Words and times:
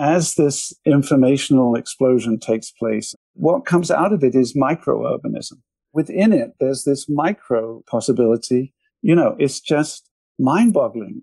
as 0.00 0.34
this 0.36 0.72
informational 0.86 1.76
explosion 1.76 2.38
takes 2.38 2.70
place, 2.70 3.14
what 3.34 3.66
comes 3.66 3.90
out 3.90 4.14
of 4.14 4.24
it 4.24 4.34
is 4.34 4.56
microurbanism. 4.56 5.60
Within 5.92 6.32
it, 6.32 6.52
there's 6.58 6.84
this 6.84 7.06
micro 7.06 7.82
possibility. 7.86 8.72
You 9.02 9.14
know, 9.14 9.36
it's 9.38 9.60
just 9.60 10.08
mind 10.38 10.72
boggling. 10.72 11.22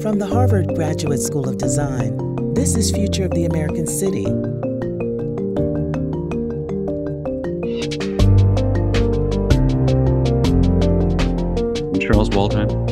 From 0.00 0.20
the 0.20 0.28
Harvard 0.30 0.68
Graduate 0.76 1.18
School 1.18 1.48
of 1.48 1.58
Design, 1.58 2.54
this 2.54 2.76
is 2.76 2.92
Future 2.92 3.24
of 3.24 3.32
the 3.32 3.44
American 3.44 3.88
City. 3.88 4.26
I'm 11.86 12.00
Charles 12.00 12.30
Waldheim. 12.30 12.86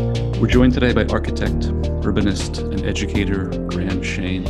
We're 0.44 0.48
joined 0.48 0.74
today 0.74 0.92
by 0.92 1.04
architect, 1.06 1.68
urbanist, 2.04 2.58
and 2.58 2.84
educator 2.84 3.46
Graham 3.66 4.02
Shane. 4.02 4.44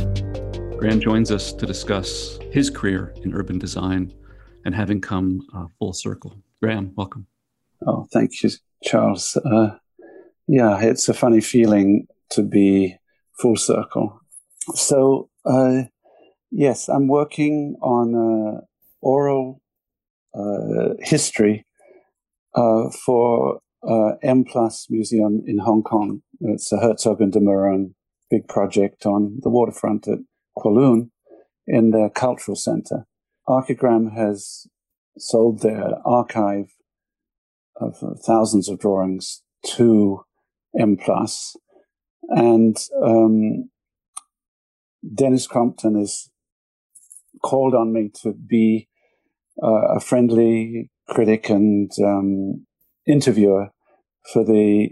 Graham 0.77 0.99
joins 0.99 1.31
us 1.31 1.53
to 1.53 1.65
discuss 1.65 2.37
his 2.51 2.69
career 2.69 3.13
in 3.23 3.33
urban 3.33 3.57
design 3.57 4.13
and 4.65 4.75
having 4.75 4.99
come 4.99 5.39
uh, 5.55 5.67
full 5.79 5.93
circle. 5.93 6.37
Graham, 6.61 6.91
welcome. 6.95 7.27
Oh, 7.87 8.07
thank 8.11 8.43
you, 8.43 8.49
Charles. 8.83 9.37
Uh, 9.37 9.77
yeah, 10.47 10.81
it's 10.81 11.07
a 11.07 11.13
funny 11.13 11.39
feeling 11.39 12.07
to 12.31 12.43
be 12.43 12.97
full 13.39 13.55
circle. 13.55 14.19
So, 14.73 15.29
uh, 15.45 15.83
yes, 16.51 16.89
I'm 16.89 17.07
working 17.07 17.77
on 17.81 18.61
oral 19.01 19.61
uh, 20.33 20.95
history 20.99 21.65
uh, 22.53 22.89
for 23.05 23.61
uh, 23.87 24.13
M 24.21 24.43
Plus 24.43 24.87
Museum 24.89 25.43
in 25.47 25.59
Hong 25.59 25.83
Kong. 25.83 26.21
It's 26.41 26.71
a 26.71 26.77
Herzog 26.77 27.21
and 27.21 27.31
de 27.31 27.39
Meuron 27.39 27.93
big 28.29 28.47
project 28.47 29.05
on 29.05 29.39
the 29.41 29.49
waterfront 29.49 30.07
at 30.07 30.19
Kowloon 30.57 31.11
in 31.67 31.91
their 31.91 32.09
cultural 32.09 32.55
center. 32.55 33.05
Archigram 33.47 34.15
has 34.15 34.67
sold 35.17 35.61
their 35.61 35.95
archive 36.05 36.73
of 37.79 37.95
thousands 38.25 38.69
of 38.69 38.79
drawings 38.79 39.43
to 39.65 40.21
M 40.77 40.97
Plus, 40.97 41.55
and 42.29 42.77
um, 43.03 43.69
Dennis 45.13 45.47
Crompton 45.47 45.95
is 45.95 46.31
called 47.43 47.75
on 47.75 47.93
me 47.93 48.09
to 48.23 48.33
be 48.33 48.89
uh, 49.63 49.95
a 49.95 49.99
friendly 49.99 50.89
critic 51.07 51.49
and 51.49 51.91
um, 52.03 52.65
interviewer 53.07 53.69
for 54.33 54.43
the 54.43 54.89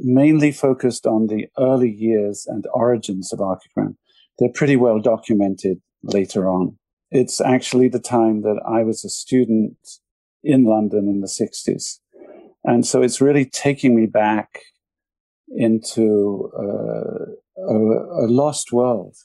mainly 0.00 0.52
focused 0.52 1.06
on 1.06 1.26
the 1.26 1.48
early 1.58 1.90
years 1.90 2.46
and 2.46 2.66
origins 2.72 3.32
of 3.32 3.40
Archigram. 3.40 3.96
They're 4.38 4.52
pretty 4.52 4.76
well 4.76 5.00
documented 5.00 5.80
later 6.02 6.48
on. 6.48 6.78
It's 7.10 7.40
actually 7.40 7.88
the 7.88 8.00
time 8.00 8.42
that 8.42 8.60
I 8.66 8.82
was 8.82 9.04
a 9.04 9.08
student 9.08 9.76
in 10.42 10.64
London 10.64 11.08
in 11.08 11.20
the 11.20 11.26
60s. 11.26 11.98
And 12.64 12.86
so 12.86 13.02
it's 13.02 13.20
really 13.20 13.44
taking 13.44 13.94
me 13.94 14.06
back 14.06 14.60
into 15.48 16.50
uh, 16.56 17.62
a, 17.62 17.76
a 18.24 18.28
lost 18.28 18.72
world 18.72 19.16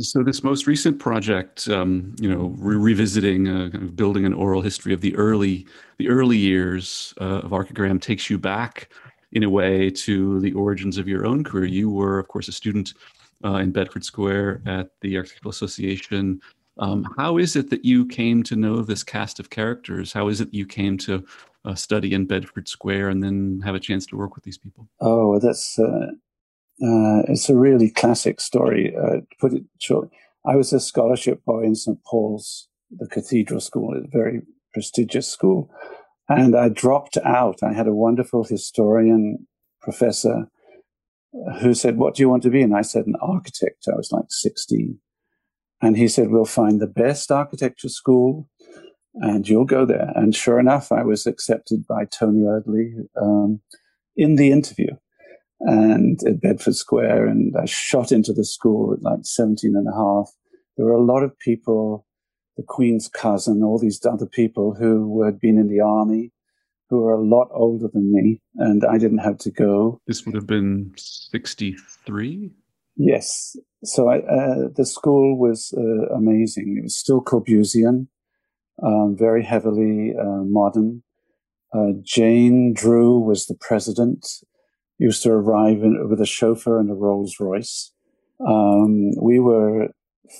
so 0.00 0.22
this 0.22 0.42
most 0.42 0.66
recent 0.66 0.98
project, 0.98 1.68
um, 1.68 2.14
you 2.20 2.28
know, 2.28 2.54
re- 2.58 2.76
revisiting, 2.76 3.48
uh, 3.48 3.70
kind 3.70 3.84
of 3.84 3.96
building 3.96 4.24
an 4.24 4.32
oral 4.32 4.62
history 4.62 4.92
of 4.92 5.00
the 5.00 5.14
early, 5.16 5.66
the 5.98 6.08
early 6.08 6.36
years 6.36 7.14
uh, 7.20 7.40
of 7.40 7.50
Archigram, 7.50 8.00
takes 8.00 8.30
you 8.30 8.38
back, 8.38 8.90
in 9.32 9.42
a 9.42 9.50
way, 9.50 9.90
to 9.90 10.40
the 10.40 10.52
origins 10.52 10.98
of 10.98 11.08
your 11.08 11.26
own 11.26 11.44
career. 11.44 11.66
You 11.66 11.90
were, 11.90 12.18
of 12.18 12.28
course, 12.28 12.48
a 12.48 12.52
student 12.52 12.94
uh, 13.44 13.56
in 13.56 13.72
Bedford 13.72 14.04
Square 14.04 14.62
at 14.66 14.90
the 15.00 15.16
Architectural 15.16 15.50
Association. 15.50 16.40
Um, 16.78 17.06
how 17.16 17.38
is 17.38 17.56
it 17.56 17.70
that 17.70 17.84
you 17.84 18.06
came 18.06 18.42
to 18.44 18.56
know 18.56 18.82
this 18.82 19.02
cast 19.02 19.40
of 19.40 19.50
characters? 19.50 20.12
How 20.12 20.28
is 20.28 20.40
it 20.40 20.54
you 20.54 20.64
came 20.64 20.96
to 20.98 21.24
uh, 21.64 21.74
study 21.74 22.14
in 22.14 22.26
Bedford 22.26 22.68
Square 22.68 23.08
and 23.10 23.22
then 23.22 23.60
have 23.64 23.74
a 23.74 23.80
chance 23.80 24.06
to 24.06 24.16
work 24.16 24.34
with 24.34 24.44
these 24.44 24.58
people? 24.58 24.88
Oh, 25.00 25.38
that's 25.40 25.78
uh, 25.78 26.12
uh, 26.82 27.22
it's 27.28 27.48
a 27.48 27.56
really 27.56 27.90
classic 27.90 28.40
story. 28.40 28.94
Uh, 28.96 29.16
to 29.16 29.26
put 29.40 29.52
it 29.52 29.64
short, 29.80 30.10
I 30.46 30.54
was 30.56 30.72
a 30.72 30.80
scholarship 30.80 31.44
boy 31.44 31.64
in 31.64 31.74
St. 31.74 32.02
Paul's, 32.04 32.68
the 32.90 33.08
cathedral 33.08 33.60
school, 33.60 33.94
a 33.94 34.06
very 34.06 34.42
prestigious 34.72 35.28
school. 35.28 35.70
And 36.28 36.56
I 36.56 36.68
dropped 36.68 37.16
out. 37.24 37.62
I 37.62 37.72
had 37.72 37.86
a 37.86 37.94
wonderful 37.94 38.44
historian 38.44 39.46
professor 39.80 40.48
who 41.60 41.74
said, 41.74 41.96
What 41.96 42.14
do 42.14 42.22
you 42.22 42.28
want 42.28 42.42
to 42.42 42.50
be? 42.50 42.62
And 42.62 42.76
I 42.76 42.82
said, 42.82 43.06
An 43.06 43.16
architect. 43.20 43.86
I 43.90 43.96
was 43.96 44.12
like 44.12 44.26
16. 44.28 44.98
And 45.80 45.96
he 45.96 46.08
said, 46.08 46.30
We'll 46.30 46.44
find 46.44 46.80
the 46.80 46.86
best 46.86 47.30
architecture 47.30 47.88
school 47.88 48.48
and 49.20 49.48
you'll 49.48 49.64
go 49.64 49.84
there. 49.84 50.12
And 50.14 50.34
sure 50.34 50.60
enough, 50.60 50.92
I 50.92 51.02
was 51.02 51.26
accepted 51.26 51.86
by 51.86 52.04
Tony 52.04 52.44
Eardley 52.44 52.94
um, 53.20 53.60
in 54.16 54.36
the 54.36 54.50
interview 54.50 54.90
and 55.60 56.20
at 56.26 56.40
Bedford 56.40 56.76
Square. 56.76 57.26
And 57.26 57.54
I 57.56 57.64
shot 57.64 58.12
into 58.12 58.32
the 58.32 58.44
school 58.44 58.92
at 58.92 59.02
like 59.02 59.20
17 59.24 59.74
and 59.74 59.88
a 59.88 59.96
half. 59.96 60.30
There 60.76 60.86
were 60.86 60.92
a 60.92 61.02
lot 61.02 61.22
of 61.22 61.38
people, 61.38 62.06
the 62.58 62.64
Queen's 62.64 63.08
cousin, 63.08 63.62
all 63.62 63.78
these 63.78 64.04
other 64.04 64.26
people 64.26 64.74
who 64.74 65.22
had 65.22 65.38
been 65.38 65.58
in 65.58 65.68
the 65.68 65.80
army, 65.80 66.32
who 66.90 67.00
were 67.00 67.12
a 67.12 67.24
lot 67.24 67.48
older 67.52 67.86
than 67.86 68.12
me, 68.12 68.42
and 68.56 68.84
I 68.84 68.98
didn't 68.98 69.18
have 69.18 69.38
to 69.38 69.50
go. 69.50 70.00
This 70.08 70.26
would 70.26 70.34
have 70.34 70.46
been 70.46 70.92
63? 70.96 72.50
Yes. 72.96 73.56
So 73.84 74.08
I, 74.08 74.18
uh, 74.18 74.68
the 74.74 74.84
school 74.84 75.38
was 75.38 75.72
uh, 75.78 76.12
amazing. 76.12 76.78
It 76.78 76.82
was 76.82 76.96
still 76.96 77.22
Corbusian, 77.22 78.08
um, 78.82 79.14
very 79.16 79.44
heavily 79.44 80.14
uh, 80.20 80.42
modern. 80.42 81.04
Uh, 81.72 81.92
Jane 82.02 82.72
Drew 82.74 83.20
was 83.20 83.46
the 83.46 83.56
president 83.60 84.26
used 84.98 85.22
to 85.22 85.30
arrive 85.30 85.84
in, 85.84 86.08
with 86.08 86.20
a 86.20 86.26
chauffeur 86.26 86.80
and 86.80 86.90
a 86.90 86.94
Rolls 86.94 87.36
Royce. 87.38 87.92
Um, 88.44 89.12
we 89.22 89.38
were 89.38 89.90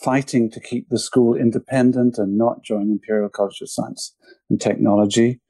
fighting 0.02 0.50
to 0.50 0.60
keep 0.60 0.88
the 0.88 0.98
school 0.98 1.34
independent 1.34 2.18
and 2.18 2.36
not 2.36 2.62
join 2.62 2.90
Imperial 2.90 3.28
College 3.28 3.60
of 3.60 3.70
Science 3.70 4.14
and 4.50 4.60
Technology. 4.60 5.40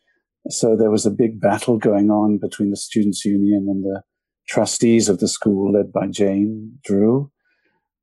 So 0.48 0.76
there 0.76 0.90
was 0.90 1.04
a 1.04 1.10
big 1.10 1.40
battle 1.40 1.78
going 1.78 2.10
on 2.10 2.38
between 2.38 2.70
the 2.70 2.76
Students' 2.76 3.24
Union 3.24 3.66
and 3.68 3.84
the 3.84 4.02
trustees 4.46 5.08
of 5.08 5.18
the 5.18 5.28
school, 5.28 5.72
led 5.72 5.92
by 5.92 6.06
Jane 6.06 6.78
Drew. 6.84 7.30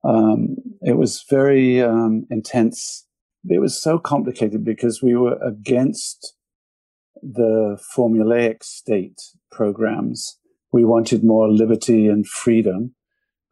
Um, 0.03 0.57
it 0.81 0.97
was 0.97 1.23
very 1.29 1.81
um, 1.81 2.25
intense. 2.29 3.07
It 3.49 3.59
was 3.59 3.81
so 3.81 3.97
complicated 3.97 4.63
because 4.63 5.01
we 5.01 5.15
were 5.15 5.37
against 5.43 6.35
the 7.23 7.79
formulaic 7.95 8.63
state 8.63 9.19
programs 9.51 10.37
we 10.75 10.83
wanted 10.83 11.23
more 11.23 11.49
liberty 11.49 12.09
and 12.09 12.27
freedom, 12.27 12.93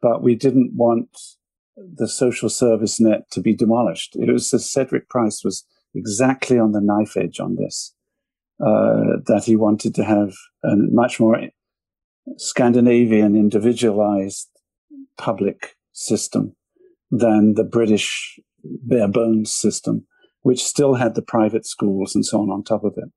but 0.02 0.22
we 0.22 0.34
didn't 0.34 0.72
want 0.74 1.08
the 1.76 2.08
social 2.08 2.48
service 2.48 3.00
net 3.00 3.30
to 3.30 3.40
be 3.40 3.54
demolished. 3.54 4.16
It 4.16 4.30
was 4.32 4.50
Cedric 4.50 5.08
Price 5.08 5.42
was 5.44 5.66
exactly 5.94 6.58
on 6.58 6.72
the 6.72 6.80
knife 6.80 7.16
edge 7.16 7.40
on 7.40 7.56
this, 7.56 7.94
uh, 8.60 9.18
that 9.26 9.42
he 9.46 9.56
wanted 9.56 9.94
to 9.96 10.04
have 10.04 10.34
a 10.64 10.76
much 10.76 11.20
more 11.20 11.40
Scandinavian 12.36 13.36
individualized 13.36 14.48
public 15.18 15.76
system 15.92 16.56
than 17.10 17.54
the 17.54 17.64
British 17.64 18.38
bare 18.64 19.08
bones 19.08 19.54
system, 19.54 20.06
which 20.42 20.64
still 20.64 20.94
had 20.94 21.14
the 21.14 21.22
private 21.22 21.66
schools 21.66 22.14
and 22.14 22.24
so 22.24 22.40
on 22.40 22.50
on 22.50 22.62
top 22.62 22.84
of 22.84 22.94
it. 22.96 23.10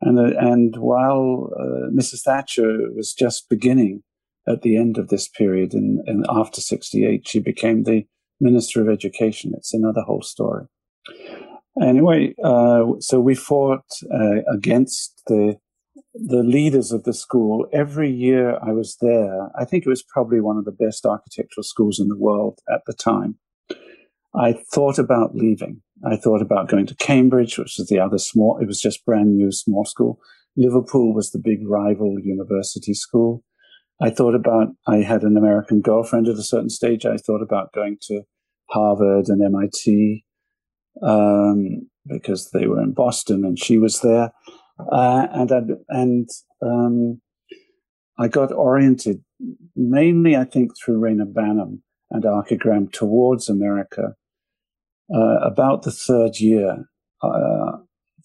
And, 0.00 0.18
uh, 0.18 0.38
and 0.38 0.76
while 0.78 1.50
uh, 1.58 1.90
Mrs. 1.94 2.22
Thatcher 2.22 2.90
was 2.94 3.12
just 3.12 3.48
beginning 3.48 4.02
at 4.48 4.62
the 4.62 4.76
end 4.76 4.98
of 4.98 5.08
this 5.08 5.28
period, 5.28 5.74
and, 5.74 6.24
after 6.28 6.60
68, 6.60 7.26
she 7.28 7.40
became 7.40 7.84
the 7.84 8.06
Minister 8.40 8.80
of 8.80 8.88
Education. 8.88 9.52
It's 9.56 9.74
another 9.74 10.02
whole 10.02 10.22
story. 10.22 10.66
Anyway, 11.80 12.34
uh, 12.42 12.84
so 12.98 13.20
we 13.20 13.34
fought 13.34 13.84
uh, 14.12 14.42
against 14.52 15.22
the 15.26 15.56
the 16.14 16.42
leaders 16.42 16.90
of 16.90 17.04
the 17.04 17.12
school. 17.12 17.66
Every 17.72 18.10
year 18.10 18.58
I 18.62 18.72
was 18.72 18.96
there, 19.00 19.48
I 19.56 19.64
think 19.64 19.86
it 19.86 19.88
was 19.88 20.02
probably 20.02 20.40
one 20.40 20.56
of 20.56 20.64
the 20.64 20.72
best 20.72 21.06
architectural 21.06 21.62
schools 21.62 22.00
in 22.00 22.08
the 22.08 22.18
world 22.18 22.58
at 22.72 22.82
the 22.86 22.92
time. 22.92 23.38
I 24.34 24.52
thought 24.72 24.98
about 24.98 25.34
leaving. 25.34 25.82
I 26.04 26.16
thought 26.16 26.40
about 26.40 26.68
going 26.68 26.86
to 26.86 26.94
Cambridge, 26.96 27.58
which 27.58 27.76
was 27.78 27.88
the 27.88 27.98
other 27.98 28.18
small, 28.18 28.58
it 28.58 28.66
was 28.66 28.80
just 28.80 29.04
brand 29.04 29.36
new 29.36 29.52
small 29.52 29.84
school. 29.84 30.18
Liverpool 30.56 31.14
was 31.14 31.30
the 31.30 31.38
big 31.38 31.66
rival 31.68 32.18
university 32.20 32.94
school. 32.94 33.44
I 34.02 34.10
thought 34.10 34.34
about, 34.34 34.68
I 34.86 34.98
had 34.98 35.22
an 35.22 35.36
American 35.36 35.80
girlfriend 35.80 36.28
at 36.28 36.36
a 36.36 36.42
certain 36.42 36.70
stage. 36.70 37.04
I 37.04 37.16
thought 37.16 37.42
about 37.42 37.72
going 37.72 37.98
to 38.02 38.22
Harvard 38.70 39.28
and 39.28 39.42
MIT 39.42 40.24
um, 41.02 41.88
because 42.06 42.50
they 42.50 42.66
were 42.66 42.82
in 42.82 42.92
Boston 42.92 43.44
and 43.44 43.58
she 43.58 43.78
was 43.78 44.00
there. 44.00 44.32
Uh, 44.90 45.26
and 45.32 45.52
I, 45.52 45.60
and 45.90 46.28
um, 46.62 47.20
I 48.18 48.28
got 48.28 48.52
oriented 48.52 49.22
mainly, 49.76 50.36
I 50.36 50.44
think, 50.44 50.72
through 50.76 51.00
Reyner 51.00 51.30
Banham 51.32 51.80
and 52.10 52.24
Archigram 52.24 52.92
towards 52.92 53.48
America. 53.48 54.14
Uh, 55.12 55.38
about 55.42 55.82
the 55.82 55.90
third 55.90 56.38
year, 56.38 56.84
uh, 57.20 57.72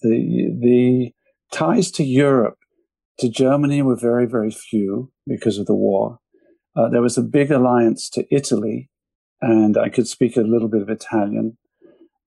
the 0.02 0.52
the 0.60 1.12
ties 1.52 1.90
to 1.92 2.04
Europe, 2.04 2.58
to 3.20 3.30
Germany 3.30 3.82
were 3.82 3.96
very 3.96 4.26
very 4.26 4.52
few 4.52 5.12
because 5.28 5.58
of 5.58 5.66
the 5.66 5.76
war. 5.76 6.20
Uh, 6.76 6.90
there 6.90 7.02
was 7.02 7.18
a 7.18 7.24
big 7.24 7.52
alliance 7.52 8.10
to 8.10 8.26
Italy, 8.30 8.90
and 9.42 9.78
I 9.78 9.90
could 9.90 10.08
speak 10.08 10.36
a 10.36 10.42
little 10.42 10.68
bit 10.68 10.82
of 10.82 10.90
Italian. 10.90 11.58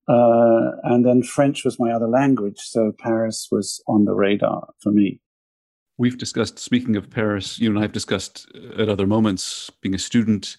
Uh, 0.09 0.71
and 0.85 1.05
then 1.05 1.23
French 1.23 1.65
was 1.67 1.79
my 1.79 1.93
other 1.93 2.09
language, 2.09 2.59
so 2.59 2.93
Paris 2.99 3.49
was 3.51 3.83
on 3.87 4.07
the 4.07 4.15
radar 4.15 4.69
for 4.81 4.91
me. 4.91 5.21
We've 5.99 6.17
discussed, 6.17 6.59
speaking 6.59 6.97
of 6.97 7.11
Paris, 7.11 7.59
you 7.59 7.69
and 7.69 7.79
I 7.79 7.83
have 7.83 7.93
discussed 7.93 8.47
at 8.79 8.89
other 8.89 9.07
moments 9.07 9.71
being 9.83 9.95
a 9.95 9.99
student, 9.99 10.57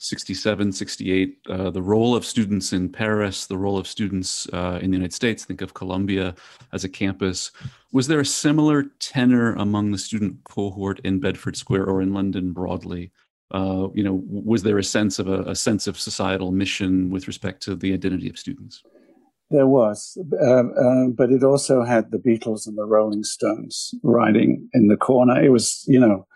67, 0.00 0.72
68, 0.72 1.38
uh, 1.48 1.70
the 1.70 1.82
role 1.82 2.16
of 2.16 2.24
students 2.24 2.72
in 2.72 2.88
Paris, 2.88 3.46
the 3.46 3.56
role 3.56 3.78
of 3.78 3.86
students 3.86 4.48
uh, 4.52 4.78
in 4.82 4.90
the 4.90 4.96
United 4.96 5.12
States, 5.12 5.44
think 5.44 5.60
of 5.60 5.74
Columbia 5.74 6.34
as 6.72 6.84
a 6.84 6.88
campus. 6.88 7.52
Was 7.92 8.08
there 8.08 8.20
a 8.20 8.24
similar 8.24 8.84
tenor 8.98 9.54
among 9.54 9.92
the 9.92 9.98
student 9.98 10.42
cohort 10.44 11.00
in 11.04 11.20
Bedford 11.20 11.56
Square 11.56 11.86
or 11.86 12.02
in 12.02 12.12
London 12.12 12.52
broadly? 12.52 13.12
uh, 13.52 13.88
you 13.94 14.02
know, 14.02 14.22
was 14.28 14.62
there 14.62 14.78
a 14.78 14.84
sense 14.84 15.18
of 15.18 15.28
a, 15.28 15.42
a, 15.42 15.54
sense 15.56 15.86
of 15.86 15.98
societal 15.98 16.52
mission 16.52 17.10
with 17.10 17.26
respect 17.26 17.62
to 17.64 17.74
the 17.74 17.92
identity 17.92 18.28
of 18.28 18.38
students? 18.38 18.82
There 19.50 19.66
was, 19.66 20.16
um, 20.40 20.72
uh, 20.78 21.08
but 21.08 21.30
it 21.30 21.42
also 21.42 21.82
had 21.82 22.12
the 22.12 22.18
Beatles 22.18 22.68
and 22.68 22.78
the 22.78 22.84
Rolling 22.84 23.24
Stones 23.24 23.92
riding 24.04 24.68
in 24.72 24.86
the 24.86 24.96
corner. 24.96 25.42
It 25.42 25.48
was, 25.48 25.84
you 25.88 25.98
know, 25.98 26.26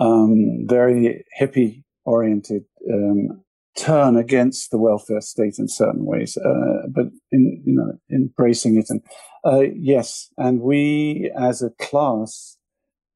um, 0.00 0.66
very 0.66 1.24
hippie 1.38 1.82
oriented 2.08 2.64
um, 2.92 3.44
turn 3.76 4.16
against 4.16 4.70
the 4.70 4.78
welfare 4.78 5.20
state 5.20 5.58
in 5.58 5.68
certain 5.68 6.04
ways, 6.04 6.36
uh, 6.36 6.86
but 6.88 7.06
in 7.30 7.62
you 7.64 7.74
know 7.74 7.92
embracing 8.10 8.76
it. 8.76 8.86
And 8.88 9.02
uh, 9.44 9.64
yes, 9.74 10.30
and 10.36 10.60
we 10.60 11.30
as 11.38 11.62
a 11.62 11.70
class 11.70 12.56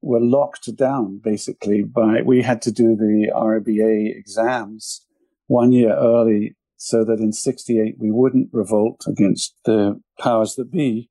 were 0.01 0.21
locked 0.21 0.75
down 0.75 1.19
basically 1.23 1.81
by 1.81 2.21
we 2.21 2.41
had 2.41 2.61
to 2.61 2.71
do 2.71 2.95
the 2.95 3.31
RIBA 3.33 4.17
exams 4.17 5.05
one 5.47 5.71
year 5.71 5.95
early 5.95 6.55
so 6.77 7.05
that 7.05 7.19
in 7.19 7.31
68 7.31 7.95
we 7.97 8.11
wouldn't 8.11 8.49
revolt 8.51 9.05
against 9.07 9.55
the 9.65 10.01
powers 10.19 10.55
that 10.55 10.71
be. 10.71 11.09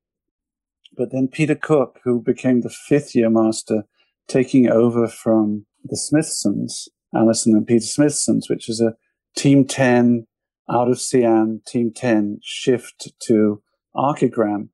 But 0.94 1.10
then 1.10 1.28
Peter 1.28 1.54
Cook, 1.54 2.00
who 2.04 2.20
became 2.20 2.60
the 2.60 2.68
fifth 2.88 3.14
year 3.14 3.30
master, 3.30 3.84
taking 4.28 4.68
over 4.68 5.08
from 5.08 5.64
the 5.84 5.96
Smithsons, 5.96 6.88
Alison 7.14 7.54
and 7.54 7.66
Peter 7.66 7.84
Smithsons, 7.84 8.48
which 8.48 8.68
is 8.68 8.80
a 8.80 8.94
Team 9.36 9.66
10 9.66 10.26
out 10.70 10.88
of 10.88 10.98
CIAM, 10.98 11.64
Team 11.66 11.92
10 11.94 12.40
shift 12.42 13.12
to 13.26 13.62
Archigram. 13.94 14.68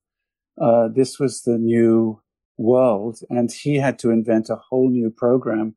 Uh, 0.60 0.88
this 0.94 1.18
was 1.18 1.42
the 1.42 1.58
new 1.58 2.20
world, 2.56 3.20
and 3.30 3.50
he 3.52 3.76
had 3.76 3.98
to 4.00 4.10
invent 4.10 4.50
a 4.50 4.56
whole 4.56 4.90
new 4.90 5.10
program 5.10 5.76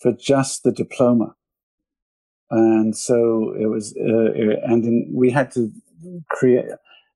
for 0.00 0.12
just 0.12 0.62
the 0.62 0.72
diploma. 0.72 1.34
And 2.50 2.96
so 2.96 3.54
it 3.58 3.66
was, 3.66 3.94
uh, 3.96 4.32
and 4.64 4.84
in, 4.84 5.10
we 5.14 5.30
had 5.30 5.50
to 5.52 5.70
create, 6.30 6.66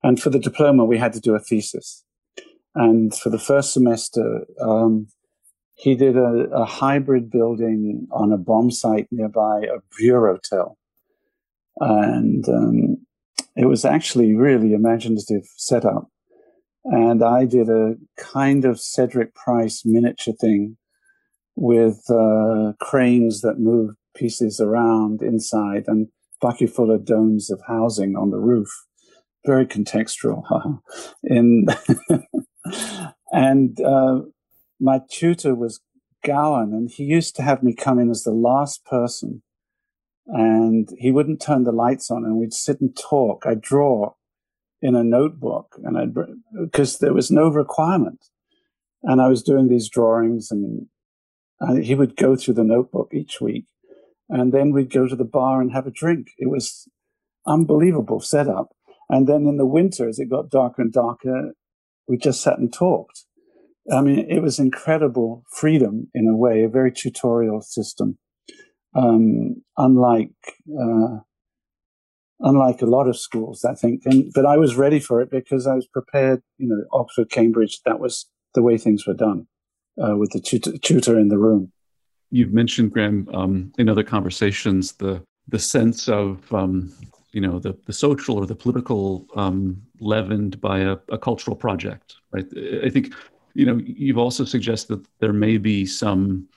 and 0.03 0.21
for 0.21 0.31
the 0.31 0.39
diploma, 0.39 0.85
we 0.85 0.99
had 0.99 1.13
to 1.15 1.21
do 1.21 1.35
a 1.35 1.41
thesis. 1.41 2.05
And 2.75 3.15
for 3.15 3.31
the 3.31 3.39
first 3.39 3.73
semester, 3.73 4.47
um, 4.61 5.09
he 5.79 5.95
did 5.95 6.17
a, 6.17 6.49
a, 6.53 6.65
hybrid 6.65 7.31
building 7.31 8.09
on 8.11 8.33
a 8.33 8.37
bomb 8.37 8.69
site 8.69 9.07
nearby 9.13 9.61
a 9.61 9.79
Bureautel. 10.03 10.75
And 11.79 12.49
um, 12.49 13.07
it 13.55 13.67
was 13.67 13.85
actually 13.85 14.35
really 14.35 14.73
imaginative 14.73 15.45
setup. 15.57 16.09
And 16.85 17.23
I 17.23 17.45
did 17.45 17.69
a 17.69 17.95
kind 18.17 18.65
of 18.65 18.81
Cedric 18.81 19.37
Price 19.37 19.83
miniature 19.85 20.35
thing 20.35 20.77
with 21.55 22.03
uh, 22.11 22.73
cranes 22.81 23.43
that 23.43 23.61
moved 23.61 23.97
pieces 24.17 24.59
around 24.59 25.23
inside 25.23 25.85
and 25.87 26.09
bucketful 26.41 26.91
of 26.91 27.05
domes 27.05 27.53
of 27.53 27.61
housing 27.69 28.17
on 28.17 28.31
the 28.31 28.39
roof. 28.39 28.71
Very 29.47 29.65
contextual. 29.65 30.43
In 31.23 31.67
and 33.33 33.81
uh, 33.81 34.23
my 34.81 35.01
tutor 35.11 35.55
was 35.55 35.81
Gowan, 36.25 36.73
and 36.73 36.91
he 36.91 37.05
used 37.05 37.37
to 37.37 37.43
have 37.43 37.63
me 37.63 37.75
come 37.75 37.99
in 37.99 38.11
as 38.11 38.23
the 38.23 38.33
last 38.33 38.85
person, 38.85 39.43
and 40.27 40.89
he 40.99 41.11
wouldn't 41.11 41.41
turn 41.41 41.65
the 41.65 41.73
lights 41.73 42.11
on, 42.11 42.25
and 42.25 42.37
we'd 42.37 42.53
sit 42.53 42.81
and 42.81 42.97
talk. 42.97 43.45
I'd 43.47 43.61
draw, 43.61 44.15
in 44.81 44.95
a 44.95 45.05
notebook 45.05 45.77
and 45.83 45.99
I 45.99 46.07
because 46.61 46.99
there 46.99 47.13
was 47.13 47.31
no 47.31 47.49
requirement. 47.49 48.27
And 49.03 49.21
I 49.21 49.29
was 49.29 49.43
doing 49.43 49.69
these 49.69 49.89
drawings 49.89 50.51
and, 50.51 50.87
and 51.61 51.85
he 51.85 51.95
would 51.95 52.17
go 52.17 52.37
through 52.37 52.55
the 52.55 52.65
notebook 52.65 53.11
each 53.13 53.41
week 53.41 53.67
and 54.29 54.53
then 54.53 54.73
we'd 54.73 54.93
go 54.93 55.07
to 55.07 55.17
the 55.17 55.25
bar 55.25 55.61
and 55.61 55.73
have 55.73 55.87
a 55.87 55.93
drink. 55.93 56.29
It 56.39 56.51
was 56.51 56.89
unbelievable 57.47 58.21
setup. 58.21 58.69
And 59.09 59.27
then 59.27 59.47
in 59.47 59.57
the 59.57 59.67
winter 59.67 60.09
as 60.09 60.19
it 60.19 60.31
got 60.31 60.51
darker 60.51 60.83
and 60.83 60.93
darker 60.93 61.53
we 62.07 62.17
just 62.17 62.41
sat 62.41 62.59
and 62.59 62.73
talked 62.73 63.25
I 63.93 64.01
mean 64.01 64.27
it 64.29 64.41
was 64.41 64.59
incredible 64.59 65.45
freedom 65.51 66.09
in 66.15 66.29
a 66.29 66.37
way 66.37 66.63
a 66.63 66.69
very 66.69 66.93
tutorial 66.93 67.63
system 67.63 68.19
um, 68.95 69.63
unlike 69.77 70.31
uh, 70.81 71.19
unlike 72.41 72.83
a 72.83 72.87
lot 72.87 73.09
of 73.09 73.19
schools, 73.19 73.65
I 73.65 73.75
think. 73.75 74.03
And 74.05 74.33
but 74.35 74.47
I 74.47 74.57
was 74.57 74.77
ready 74.77 75.01
for 75.01 75.21
it 75.21 75.31
because 75.31 75.67
I 75.67 75.75
was 75.75 75.87
prepared. 75.87 76.43
You 76.59 76.69
know, 76.69 76.85
Oxford, 76.93 77.31
Cambridge. 77.31 77.81
That 77.85 78.01
was 78.01 78.27
the 78.55 78.63
way 78.63 78.79
things 78.79 79.07
were 79.07 79.15
done 79.15 79.47
uh, 80.03 80.17
with 80.17 80.31
the 80.33 80.41
tutor, 80.41 80.77
tutor, 80.79 81.19
in 81.19 81.29
the 81.29 81.39
room. 81.39 81.73
You've 82.31 82.53
mentioned 82.53 82.93
Graham 82.93 83.29
um, 83.33 83.73
in 83.79 83.89
other 83.89 84.03
conversations 84.03 84.93
the 84.93 85.23
the 85.47 85.59
sense 85.59 86.09
of 86.09 86.53
um, 86.53 86.93
you 87.33 87.41
know 87.41 87.59
the 87.59 87.77
the 87.87 87.93
social 87.93 88.37
or 88.37 88.47
the 88.47 88.57
political 88.57 89.27
um, 89.37 89.83
leavened 90.01 90.61
by 90.61 90.81
a, 90.81 90.97
a 91.11 91.19
cultural 91.19 91.57
project, 91.57 92.17
right? 92.33 92.47
I 92.85 92.91
think 92.91 93.15
you 93.59 93.67
know 93.67 93.81
you've 93.85 94.19
also 94.19 94.45
suggested 94.45 95.03
that 95.03 95.09
there 95.19 95.33
may 95.33 95.59
be 95.59 95.85
some 95.85 96.49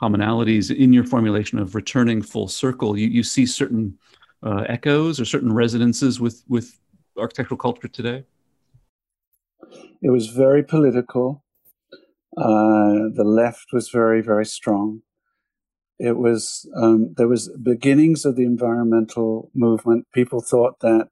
commonalities 0.00 0.74
in 0.74 0.92
your 0.92 1.04
formulation 1.04 1.58
of 1.58 1.74
returning 1.74 2.22
full 2.22 2.46
circle. 2.46 2.96
You 2.96 3.08
you 3.08 3.24
see 3.24 3.44
certain 3.44 3.98
uh, 4.44 4.64
echoes 4.68 5.18
or 5.20 5.24
certain 5.24 5.52
resonances 5.52 6.20
with 6.20 6.44
with 6.48 6.78
architectural 7.18 7.58
culture 7.58 7.88
today? 7.88 8.22
It 10.00 10.10
was 10.10 10.28
very 10.28 10.62
political. 10.62 11.42
Uh, 12.36 13.10
the 13.18 13.24
left 13.24 13.66
was 13.72 13.88
very 13.88 14.22
very 14.22 14.46
strong. 14.46 15.02
It 15.98 16.16
was 16.16 16.68
um, 16.76 17.14
there 17.16 17.28
was 17.28 17.48
beginnings 17.62 18.24
of 18.24 18.36
the 18.36 18.44
environmental 18.44 19.50
movement. 19.54 20.06
People 20.12 20.40
thought 20.40 20.78
that 20.80 21.08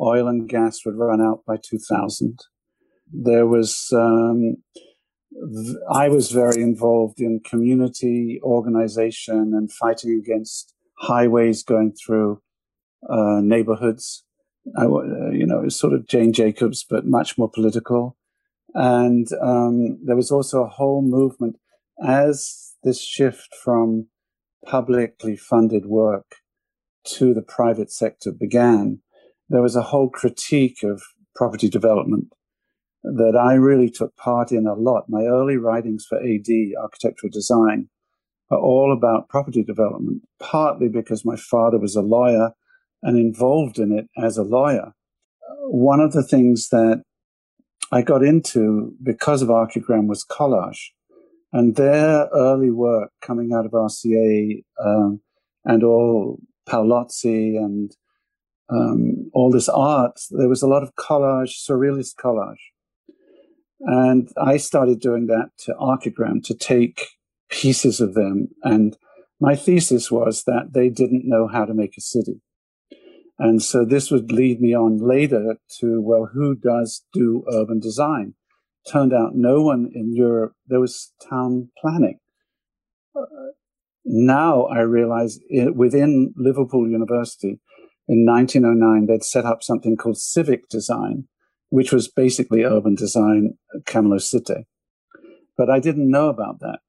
oil 0.00 0.26
and 0.26 0.48
gas 0.48 0.84
would 0.84 0.96
run 0.96 1.20
out 1.20 1.44
by 1.46 1.58
2000. 1.62 2.40
There 3.12 3.46
was 3.46 3.92
um, 3.92 4.56
I 5.92 6.08
was 6.08 6.30
very 6.30 6.62
involved 6.62 7.20
in 7.20 7.40
community 7.40 8.40
organization 8.42 9.52
and 9.54 9.70
fighting 9.72 10.20
against 10.22 10.74
highways 10.98 11.62
going 11.62 11.92
through 11.92 12.42
uh, 13.08 13.40
neighborhoods. 13.40 14.24
I, 14.76 14.84
uh, 14.84 15.30
you 15.30 15.46
know, 15.46 15.60
it 15.60 15.64
was 15.64 15.78
sort 15.78 15.94
of 15.94 16.06
Jane 16.06 16.32
Jacobs, 16.32 16.84
but 16.88 17.06
much 17.06 17.38
more 17.38 17.50
political. 17.50 18.16
And 18.74 19.28
um, 19.40 19.98
there 20.04 20.16
was 20.16 20.30
also 20.30 20.62
a 20.64 20.68
whole 20.68 21.02
movement 21.02 21.56
as 22.04 22.74
this 22.82 23.00
shift 23.00 23.54
from 23.62 24.08
publicly 24.66 25.36
funded 25.36 25.86
work 25.86 26.36
to 27.04 27.32
the 27.32 27.42
private 27.42 27.90
sector 27.90 28.30
began. 28.32 29.00
There 29.48 29.62
was 29.62 29.76
a 29.76 29.82
whole 29.82 30.10
critique 30.10 30.82
of 30.82 31.02
property 31.34 31.68
development 31.68 32.32
that 33.02 33.36
I 33.36 33.54
really 33.54 33.90
took 33.90 34.14
part 34.16 34.52
in 34.52 34.66
a 34.66 34.74
lot. 34.74 35.08
My 35.08 35.24
early 35.24 35.56
writings 35.56 36.06
for 36.08 36.18
AD, 36.18 36.48
architectural 36.80 37.30
design, 37.30 37.88
are 38.50 38.58
all 38.58 38.92
about 38.92 39.28
property 39.28 39.62
development, 39.62 40.22
partly 40.38 40.88
because 40.88 41.24
my 41.24 41.36
father 41.36 41.78
was 41.78 41.96
a 41.96 42.02
lawyer 42.02 42.50
and 43.02 43.16
involved 43.16 43.78
in 43.78 43.92
it 43.92 44.08
as 44.22 44.36
a 44.36 44.42
lawyer. 44.42 44.92
One 45.68 46.00
of 46.00 46.12
the 46.12 46.22
things 46.24 46.68
that 46.70 47.02
I 47.92 48.02
got 48.02 48.22
into 48.22 48.92
because 49.02 49.42
of 49.42 49.48
Archigram 49.48 50.06
was 50.06 50.24
collage. 50.24 50.90
And 51.52 51.74
their 51.74 52.28
early 52.32 52.70
work 52.70 53.10
coming 53.20 53.52
out 53.52 53.66
of 53.66 53.72
RCA 53.72 54.62
um, 54.84 55.20
and 55.64 55.82
all 55.82 56.38
Paolozzi 56.68 57.56
and 57.56 57.90
um, 58.68 59.30
all 59.32 59.50
this 59.50 59.68
art, 59.68 60.20
there 60.30 60.48
was 60.48 60.62
a 60.62 60.68
lot 60.68 60.84
of 60.84 60.94
collage, 60.94 61.56
surrealist 61.68 62.14
collage. 62.14 62.60
And 63.80 64.28
I 64.40 64.56
started 64.58 65.00
doing 65.00 65.26
that 65.26 65.50
to 65.64 65.74
Archigram 65.74 66.44
to 66.44 66.54
take 66.54 67.06
pieces 67.48 68.00
of 68.00 68.14
them 68.14 68.48
and 68.62 68.96
my 69.40 69.56
thesis 69.56 70.10
was 70.10 70.44
that 70.44 70.74
they 70.74 70.90
didn't 70.90 71.26
know 71.26 71.48
how 71.48 71.64
to 71.64 71.72
make 71.72 71.96
a 71.96 72.02
city. 72.02 72.42
And 73.38 73.62
so 73.62 73.86
this 73.86 74.10
would 74.10 74.30
lead 74.30 74.60
me 74.60 74.74
on 74.74 74.98
later 74.98 75.56
to, 75.80 76.00
well, 76.02 76.28
who 76.32 76.54
does 76.54 77.04
do 77.14 77.42
urban 77.50 77.80
design? 77.80 78.34
Turned 78.90 79.14
out 79.14 79.34
no 79.34 79.62
one 79.62 79.90
in 79.94 80.14
Europe, 80.14 80.52
there 80.66 80.80
was 80.80 81.12
town 81.28 81.70
planning. 81.78 82.18
Uh, 83.16 83.22
now 84.04 84.64
I 84.64 84.80
realize 84.80 85.38
it, 85.48 85.74
within 85.74 86.34
Liverpool 86.36 86.88
University 86.88 87.60
in 88.08 88.26
1909, 88.26 89.06
they'd 89.06 89.24
set 89.24 89.46
up 89.46 89.62
something 89.62 89.96
called 89.96 90.18
civic 90.18 90.68
design, 90.68 91.24
which 91.70 91.92
was 91.92 92.08
basically 92.08 92.64
urban 92.64 92.94
design, 92.94 93.56
Camillo 93.86 94.18
Sitte. 94.18 94.66
But 95.56 95.70
I 95.70 95.80
didn't 95.80 96.10
know 96.10 96.28
about 96.28 96.60
that 96.60 96.80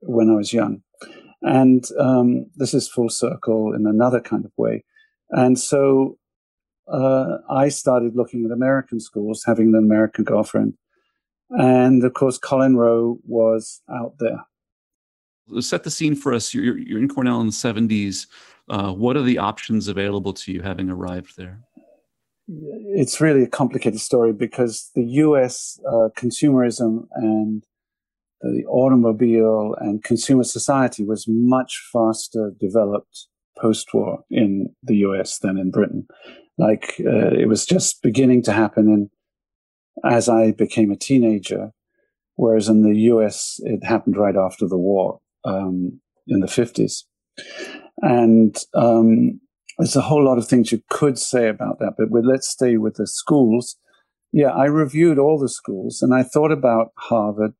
when 0.00 0.30
I 0.30 0.34
was 0.34 0.52
young. 0.52 0.82
And 1.42 1.84
um, 1.98 2.46
this 2.56 2.74
is 2.74 2.88
full 2.88 3.10
circle 3.10 3.72
in 3.72 3.86
another 3.86 4.20
kind 4.20 4.44
of 4.44 4.52
way. 4.56 4.84
And 5.30 5.58
so 5.58 6.18
uh, 6.90 7.38
I 7.50 7.68
started 7.68 8.16
looking 8.16 8.44
at 8.44 8.50
American 8.50 9.00
schools, 9.00 9.44
having 9.46 9.68
an 9.68 9.76
American 9.76 10.24
girlfriend. 10.24 10.74
And 11.50 12.04
of 12.04 12.14
course, 12.14 12.38
Colin 12.38 12.76
Rowe 12.76 13.18
was 13.26 13.80
out 13.90 14.14
there. 14.18 14.44
Set 15.60 15.84
the 15.84 15.90
scene 15.90 16.14
for 16.14 16.34
us. 16.34 16.52
You're, 16.52 16.78
you're 16.78 16.98
in 16.98 17.08
Cornell 17.08 17.40
in 17.40 17.46
the 17.46 17.52
70s. 17.52 18.26
Uh, 18.68 18.92
what 18.92 19.16
are 19.16 19.22
the 19.22 19.38
options 19.38 19.88
available 19.88 20.34
to 20.34 20.52
you 20.52 20.60
having 20.60 20.90
arrived 20.90 21.36
there? 21.38 21.60
It's 22.48 23.20
really 23.20 23.42
a 23.42 23.48
complicated 23.48 24.00
story 24.00 24.32
because 24.32 24.90
the 24.94 25.04
US 25.04 25.78
uh, 25.86 26.08
consumerism 26.16 27.06
and 27.14 27.62
the 28.40 28.64
automobile 28.66 29.74
and 29.78 30.02
consumer 30.02 30.44
society 30.44 31.04
was 31.04 31.26
much 31.28 31.82
faster 31.92 32.52
developed 32.58 33.26
post-war 33.58 34.24
in 34.30 34.74
the 34.82 34.96
US 34.98 35.38
than 35.40 35.58
in 35.58 35.70
Britain. 35.70 36.06
Like 36.56 36.94
uh, 37.00 37.34
it 37.34 37.48
was 37.48 37.66
just 37.66 38.02
beginning 38.02 38.42
to 38.44 38.52
happen 38.52 38.88
in 38.88 39.10
as 40.04 40.28
I 40.28 40.52
became 40.52 40.90
a 40.90 40.96
teenager, 40.96 41.72
whereas 42.36 42.68
in 42.68 42.82
the 42.82 42.96
US 43.12 43.60
it 43.64 43.84
happened 43.84 44.16
right 44.16 44.36
after 44.36 44.66
the 44.66 44.78
war 44.78 45.20
um, 45.44 46.00
in 46.26 46.40
the 46.40 46.46
50s. 46.46 47.02
And 48.00 48.56
um, 48.74 49.40
there's 49.78 49.96
a 49.96 50.00
whole 50.00 50.24
lot 50.24 50.38
of 50.38 50.48
things 50.48 50.72
you 50.72 50.82
could 50.90 51.18
say 51.18 51.48
about 51.48 51.78
that, 51.78 51.94
but 51.96 52.08
let's 52.24 52.48
stay 52.48 52.76
with 52.76 52.96
the 52.96 53.06
schools. 53.06 53.76
Yeah, 54.32 54.48
I 54.48 54.64
reviewed 54.64 55.18
all 55.18 55.38
the 55.38 55.48
schools 55.48 56.02
and 56.02 56.12
I 56.12 56.22
thought 56.22 56.50
about 56.50 56.92
Harvard 56.96 57.52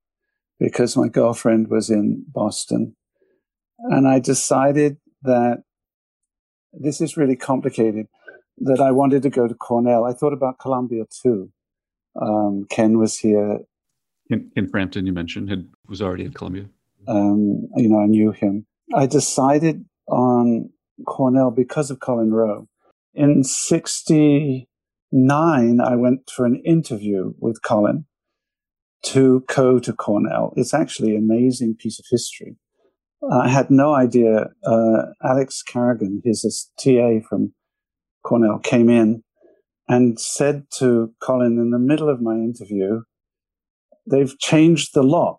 because 0.58 0.96
my 0.96 1.08
girlfriend 1.08 1.68
was 1.68 1.88
in 1.90 2.24
Boston. 2.28 2.96
And 3.78 4.08
I 4.08 4.18
decided 4.18 4.96
that 5.22 5.62
this 6.72 7.00
is 7.00 7.16
really 7.16 7.36
complicated, 7.36 8.08
that 8.58 8.80
I 8.80 8.90
wanted 8.90 9.22
to 9.22 9.30
go 9.30 9.46
to 9.46 9.54
Cornell. 9.54 10.04
I 10.04 10.12
thought 10.12 10.32
about 10.32 10.58
Columbia 10.58 11.04
too. 11.22 11.52
Um, 12.20 12.66
Ken 12.68 12.98
was 12.98 13.16
here. 13.16 13.60
In, 14.28 14.50
Ken 14.54 14.68
Frampton, 14.68 15.06
you 15.06 15.12
mentioned, 15.12 15.48
had, 15.48 15.68
was 15.88 16.02
already 16.02 16.24
at 16.24 16.34
Columbia. 16.34 16.66
Um, 17.06 17.68
you 17.76 17.88
know, 17.88 18.00
I 18.00 18.06
knew 18.06 18.32
him. 18.32 18.66
I 18.94 19.06
decided 19.06 19.84
on 20.08 20.70
Cornell 21.06 21.50
because 21.50 21.90
of 21.90 22.00
Colin 22.00 22.32
Rowe. 22.32 22.68
In 23.14 23.44
69, 23.44 25.80
I 25.80 25.96
went 25.96 26.30
for 26.30 26.46
an 26.46 26.62
interview 26.64 27.34
with 27.38 27.62
Colin 27.62 28.06
to 29.04 29.44
go 29.48 29.78
to 29.78 29.92
Cornell. 29.92 30.52
It's 30.56 30.74
actually 30.74 31.16
an 31.16 31.24
amazing 31.24 31.76
piece 31.78 31.98
of 31.98 32.04
history. 32.10 32.56
I 33.30 33.48
had 33.48 33.70
no 33.70 33.94
idea. 33.94 34.46
Uh, 34.64 35.06
Alex 35.24 35.62
Caragonne, 35.62 36.22
his 36.24 36.70
TA 36.78 37.20
from 37.28 37.52
Cornell, 38.24 38.58
came 38.58 38.88
in 38.88 39.22
and 39.88 40.20
said 40.20 40.64
to 40.74 41.12
Colin 41.20 41.58
in 41.58 41.70
the 41.70 41.78
middle 41.78 42.08
of 42.08 42.20
my 42.20 42.34
interview, 42.34 43.02
they've 44.08 44.38
changed 44.38 44.94
the 44.94 45.02
lock. 45.02 45.38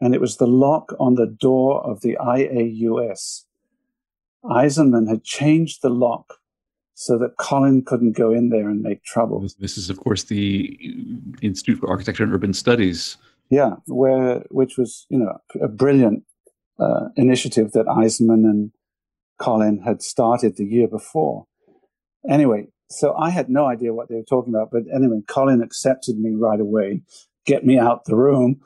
And 0.00 0.14
it 0.14 0.20
was 0.20 0.36
the 0.36 0.46
lock 0.46 0.94
on 0.98 1.14
the 1.14 1.26
door 1.26 1.84
of 1.84 2.00
the 2.00 2.16
IAUS. 2.20 3.44
Eisenman 4.44 5.08
had 5.08 5.24
changed 5.24 5.82
the 5.82 5.90
lock 5.90 6.38
so 6.94 7.18
that 7.18 7.36
Colin 7.38 7.82
couldn't 7.82 8.12
go 8.12 8.32
in 8.32 8.50
there 8.50 8.68
and 8.68 8.82
make 8.82 9.02
trouble. 9.04 9.46
This 9.58 9.78
is, 9.78 9.88
of 9.88 9.98
course, 10.00 10.24
the 10.24 10.78
Institute 11.40 11.78
for 11.78 11.88
Architecture 11.88 12.24
and 12.24 12.32
Urban 12.32 12.52
Studies. 12.52 13.16
Yeah, 13.48 13.76
where 13.86 14.44
which 14.50 14.76
was 14.78 15.06
you 15.08 15.18
know 15.18 15.38
a 15.60 15.66
brilliant 15.66 16.24
uh, 16.78 17.08
initiative 17.16 17.72
that 17.72 17.86
Eisenman 17.86 18.44
and 18.44 18.70
Colin 19.40 19.80
had 19.80 20.02
started 20.02 20.56
the 20.56 20.64
year 20.64 20.86
before. 20.86 21.46
Anyway, 22.28 22.68
so 22.90 23.14
I 23.14 23.30
had 23.30 23.48
no 23.48 23.66
idea 23.66 23.94
what 23.94 24.08
they 24.08 24.16
were 24.16 24.22
talking 24.22 24.54
about, 24.54 24.70
but 24.70 24.82
anyway, 24.94 25.20
Colin 25.26 25.62
accepted 25.62 26.18
me 26.18 26.34
right 26.34 26.60
away, 26.60 27.02
get 27.46 27.64
me 27.64 27.78
out 27.78 28.04
the 28.04 28.16
room, 28.16 28.60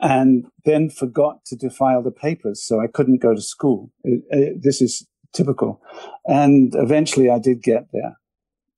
and 0.00 0.46
then 0.64 0.90
forgot 0.90 1.44
to 1.46 1.56
defile 1.56 2.02
the 2.02 2.10
papers, 2.10 2.62
so 2.62 2.80
I 2.80 2.86
couldn't 2.86 3.22
go 3.22 3.34
to 3.34 3.40
school. 3.40 3.90
It, 4.04 4.22
it, 4.30 4.62
this 4.62 4.80
is 4.80 5.06
typical. 5.32 5.80
And 6.26 6.74
eventually 6.76 7.30
I 7.30 7.38
did 7.38 7.62
get 7.62 7.88
there. 7.92 8.18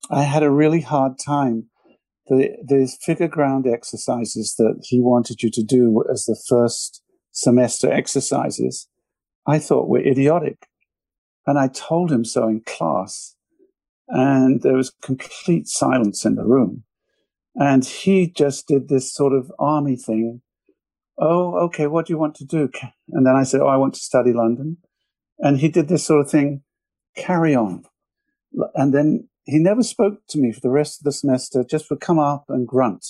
I 0.09 0.23
had 0.23 0.43
a 0.43 0.51
really 0.51 0.81
hard 0.81 1.19
time. 1.19 1.67
The, 2.27 2.57
the 2.63 2.91
figure 3.01 3.27
ground 3.27 3.67
exercises 3.67 4.55
that 4.57 4.83
he 4.83 4.99
wanted 5.01 5.43
you 5.43 5.51
to 5.51 5.63
do 5.63 6.03
as 6.11 6.25
the 6.25 6.41
first 6.47 7.01
semester 7.31 7.91
exercises, 7.91 8.87
I 9.47 9.59
thought 9.59 9.89
were 9.89 9.99
idiotic. 9.99 10.67
And 11.45 11.57
I 11.57 11.67
told 11.67 12.11
him 12.11 12.25
so 12.25 12.47
in 12.47 12.61
class. 12.61 13.35
And 14.07 14.61
there 14.61 14.75
was 14.75 14.93
complete 15.01 15.67
silence 15.67 16.25
in 16.25 16.35
the 16.35 16.45
room. 16.45 16.83
And 17.55 17.85
he 17.85 18.29
just 18.29 18.67
did 18.67 18.87
this 18.87 19.13
sort 19.13 19.33
of 19.33 19.51
army 19.59 19.95
thing. 19.95 20.41
Oh, 21.21 21.53
okay, 21.65 21.85
what 21.85 22.07
do 22.07 22.13
you 22.13 22.17
want 22.17 22.33
to 22.35 22.45
do? 22.45 22.69
And 23.09 23.27
then 23.27 23.35
I 23.35 23.43
said, 23.43 23.61
Oh, 23.61 23.67
I 23.67 23.77
want 23.77 23.93
to 23.93 23.99
study 23.99 24.33
London. 24.33 24.77
And 25.37 25.59
he 25.59 25.69
did 25.69 25.87
this 25.87 26.05
sort 26.05 26.25
of 26.25 26.31
thing, 26.31 26.63
carry 27.15 27.55
on. 27.55 27.83
And 28.73 28.93
then 28.93 29.29
he 29.45 29.59
never 29.59 29.83
spoke 29.83 30.21
to 30.29 30.39
me 30.39 30.51
for 30.51 30.59
the 30.59 30.71
rest 30.71 30.99
of 30.99 31.03
the 31.03 31.11
semester, 31.11 31.63
just 31.63 31.89
would 31.89 32.01
come 32.01 32.19
up 32.19 32.45
and 32.49 32.67
grunt. 32.67 33.05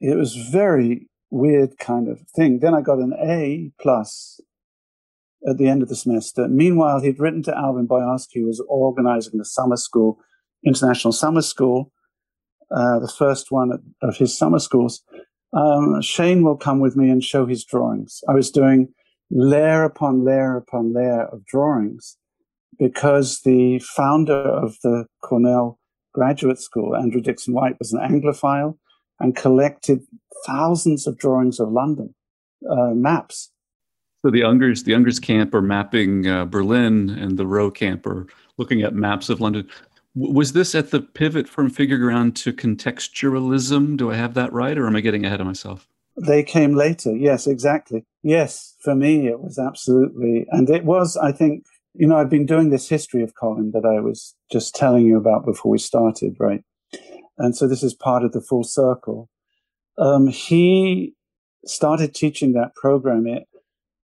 It 0.00 0.16
was 0.16 0.34
very 0.34 1.08
weird 1.30 1.78
kind 1.78 2.08
of 2.08 2.22
thing. 2.34 2.58
Then 2.58 2.74
I 2.74 2.80
got 2.80 2.98
an 2.98 3.14
A 3.14 3.70
plus 3.80 4.40
at 5.48 5.56
the 5.56 5.68
end 5.68 5.82
of 5.82 5.88
the 5.88 5.96
semester. 5.96 6.48
Meanwhile, 6.48 7.00
he'd 7.00 7.20
written 7.20 7.42
to 7.44 7.56
Alvin 7.56 7.86
Boyarsky, 7.86 8.40
who 8.40 8.46
was 8.46 8.62
organizing 8.68 9.38
the 9.38 9.44
summer 9.44 9.76
school, 9.76 10.18
international 10.66 11.12
summer 11.12 11.42
school, 11.42 11.92
uh, 12.74 12.98
the 12.98 13.12
first 13.18 13.50
one 13.50 13.94
of 14.02 14.16
his 14.16 14.36
summer 14.36 14.58
schools. 14.58 15.02
Um, 15.52 16.00
Shane 16.00 16.42
will 16.42 16.56
come 16.56 16.80
with 16.80 16.96
me 16.96 17.10
and 17.10 17.22
show 17.22 17.46
his 17.46 17.64
drawings. 17.64 18.22
I 18.28 18.34
was 18.34 18.50
doing 18.50 18.92
layer 19.30 19.84
upon 19.84 20.24
layer 20.24 20.56
upon 20.56 20.92
layer 20.92 21.24
of 21.26 21.44
drawings 21.46 22.16
because 22.78 23.40
the 23.42 23.78
founder 23.80 24.34
of 24.34 24.76
the 24.82 25.06
Cornell 25.22 25.78
Graduate 26.12 26.58
School, 26.58 26.96
Andrew 26.96 27.20
Dickson 27.20 27.54
White, 27.54 27.78
was 27.78 27.92
an 27.92 28.00
Anglophile 28.00 28.76
and 29.18 29.36
collected 29.36 30.00
thousands 30.46 31.06
of 31.06 31.18
drawings 31.18 31.60
of 31.60 31.70
London 31.70 32.14
uh, 32.68 32.94
maps. 32.94 33.50
So 34.24 34.30
the 34.30 34.40
Ungers, 34.40 34.84
the 34.84 34.92
Ungers 34.92 35.20
camp 35.20 35.54
are 35.54 35.62
mapping 35.62 36.26
uh, 36.26 36.44
Berlin, 36.44 37.10
and 37.10 37.38
the 37.38 37.46
Rowe 37.46 37.70
camp 37.70 38.06
are 38.06 38.26
looking 38.58 38.82
at 38.82 38.94
maps 38.94 39.30
of 39.30 39.40
London. 39.40 39.68
Was 40.14 40.52
this 40.52 40.74
at 40.74 40.90
the 40.90 41.00
pivot 41.00 41.48
from 41.48 41.70
figure 41.70 41.98
ground 41.98 42.34
to 42.36 42.52
contextualism? 42.52 43.96
Do 43.96 44.10
I 44.10 44.16
have 44.16 44.34
that 44.34 44.52
right, 44.52 44.76
or 44.76 44.86
am 44.86 44.96
I 44.96 45.00
getting 45.00 45.24
ahead 45.24 45.40
of 45.40 45.46
myself? 45.46 45.86
They 46.16 46.42
came 46.42 46.74
later. 46.74 47.14
Yes, 47.14 47.46
exactly. 47.46 48.04
Yes, 48.22 48.74
for 48.82 48.94
me, 48.94 49.28
it 49.28 49.40
was 49.40 49.58
absolutely. 49.58 50.46
And 50.50 50.68
it 50.68 50.84
was, 50.84 51.16
I 51.16 51.32
think, 51.32 51.64
you 51.94 52.06
know, 52.06 52.16
I've 52.16 52.30
been 52.30 52.46
doing 52.46 52.70
this 52.70 52.88
history 52.88 53.22
of 53.22 53.34
Colin 53.34 53.70
that 53.72 53.84
I 53.84 54.00
was 54.00 54.34
just 54.50 54.74
telling 54.74 55.06
you 55.06 55.16
about 55.16 55.44
before 55.44 55.70
we 55.72 55.78
started, 55.78 56.36
right? 56.38 56.62
And 57.38 57.56
so 57.56 57.66
this 57.66 57.82
is 57.82 57.94
part 57.94 58.24
of 58.24 58.32
the 58.32 58.40
full 58.40 58.64
circle. 58.64 59.30
Um, 59.96 60.26
he 60.26 61.14
started 61.64 62.14
teaching 62.14 62.52
that 62.52 62.74
program 62.74 63.26
it, 63.26 63.44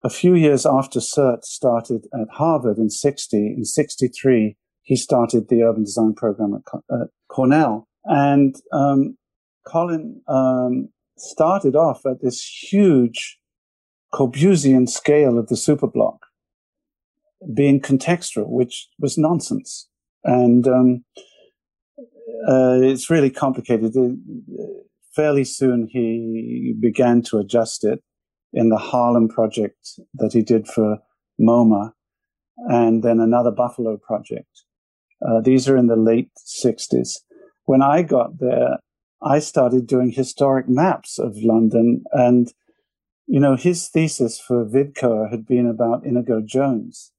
a 0.04 0.10
few 0.10 0.34
years 0.34 0.66
after 0.66 1.00
Sert 1.00 1.44
started 1.44 2.06
at 2.12 2.28
Harvard 2.32 2.78
in 2.78 2.90
60. 2.90 3.36
In 3.36 3.64
63, 3.64 4.56
he 4.82 4.96
started 4.96 5.48
the 5.48 5.62
urban 5.62 5.84
design 5.84 6.14
program 6.14 6.54
at, 6.54 6.80
at 6.94 7.08
Cornell. 7.28 7.88
And 8.04 8.56
um, 8.72 9.16
Colin 9.66 10.20
um, 10.28 10.88
started 11.16 11.76
off 11.76 12.04
at 12.04 12.20
this 12.22 12.44
huge 12.44 13.38
Corbusian 14.12 14.88
scale 14.88 15.38
of 15.38 15.48
the 15.48 15.54
superblock 15.54 16.18
being 17.54 17.80
contextual, 17.80 18.48
which 18.48 18.88
was 18.98 19.18
nonsense. 19.18 19.88
And 20.24 20.66
um, 20.68 21.04
uh, 22.48 22.78
it's 22.82 23.10
really 23.10 23.30
complicated. 23.30 23.92
It, 23.94 24.18
fairly 25.14 25.44
soon, 25.44 25.88
he 25.90 26.74
began 26.80 27.22
to 27.22 27.38
adjust 27.38 27.84
it 27.84 28.00
in 28.52 28.68
the 28.68 28.78
Harlem 28.78 29.28
project 29.28 30.00
that 30.14 30.32
he 30.32 30.42
did 30.42 30.66
for 30.66 30.98
MoMA, 31.40 31.92
and 32.68 33.02
then 33.02 33.18
another 33.20 33.50
Buffalo 33.50 33.96
project. 33.96 34.64
Uh, 35.26 35.40
these 35.40 35.68
are 35.68 35.76
in 35.76 35.86
the 35.86 35.96
late 35.96 36.30
60s. 36.46 37.18
When 37.64 37.82
I 37.82 38.02
got 38.02 38.38
there, 38.38 38.78
I 39.22 39.38
started 39.38 39.86
doing 39.86 40.10
historic 40.10 40.68
maps 40.68 41.18
of 41.18 41.36
London. 41.36 42.02
And, 42.12 42.52
you 43.26 43.38
know, 43.38 43.56
his 43.56 43.88
thesis 43.88 44.40
for 44.40 44.64
Wittkower 44.64 45.30
had 45.30 45.46
been 45.46 45.66
about 45.66 46.04
Inigo 46.04 46.40
Jones. 46.40 47.12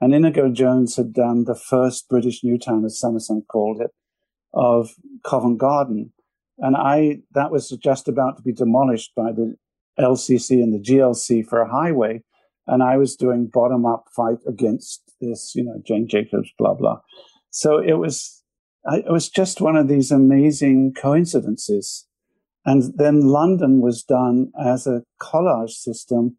And 0.00 0.14
Inigo 0.14 0.48
Jones 0.50 0.96
had 0.96 1.12
done 1.12 1.44
the 1.44 1.56
first 1.56 2.08
British 2.08 2.44
New 2.44 2.58
Town, 2.58 2.84
as 2.84 2.98
Summerson 2.98 3.42
called 3.50 3.80
it, 3.80 3.90
of 4.54 4.94
Covent 5.24 5.58
Garden. 5.58 6.12
And 6.58 6.76
I, 6.76 7.22
that 7.32 7.50
was 7.50 7.70
just 7.82 8.06
about 8.06 8.36
to 8.36 8.42
be 8.42 8.52
demolished 8.52 9.12
by 9.16 9.32
the 9.32 9.56
LCC 9.98 10.62
and 10.62 10.72
the 10.72 10.78
GLC 10.78 11.44
for 11.44 11.60
a 11.60 11.70
highway. 11.70 12.22
And 12.66 12.82
I 12.82 12.96
was 12.96 13.16
doing 13.16 13.50
bottom 13.52 13.84
up 13.86 14.04
fight 14.14 14.38
against 14.46 15.02
this, 15.20 15.54
you 15.56 15.64
know, 15.64 15.80
Jane 15.84 16.06
Jacobs, 16.06 16.50
blah, 16.58 16.74
blah. 16.74 17.00
So 17.50 17.78
it 17.78 17.94
was, 17.94 18.42
I, 18.86 18.98
it 18.98 19.10
was 19.10 19.28
just 19.28 19.60
one 19.60 19.76
of 19.76 19.88
these 19.88 20.10
amazing 20.10 20.94
coincidences. 20.94 22.06
And 22.64 22.92
then 22.96 23.28
London 23.28 23.80
was 23.80 24.02
done 24.02 24.52
as 24.62 24.86
a 24.86 25.02
collage 25.20 25.70
system 25.70 26.36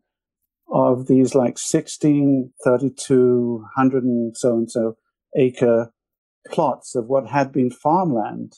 of 0.72 1.08
these 1.08 1.34
like 1.34 1.58
16, 1.58 2.54
32, 2.64 3.56
100 3.76 4.04
and 4.04 4.38
so 4.38 4.54
and 4.54 4.70
so 4.70 4.98
acre 5.36 5.92
plots 6.48 6.96
of 6.96 7.08
what 7.08 7.28
had 7.28 7.52
been 7.52 7.72
farmland 7.72 8.58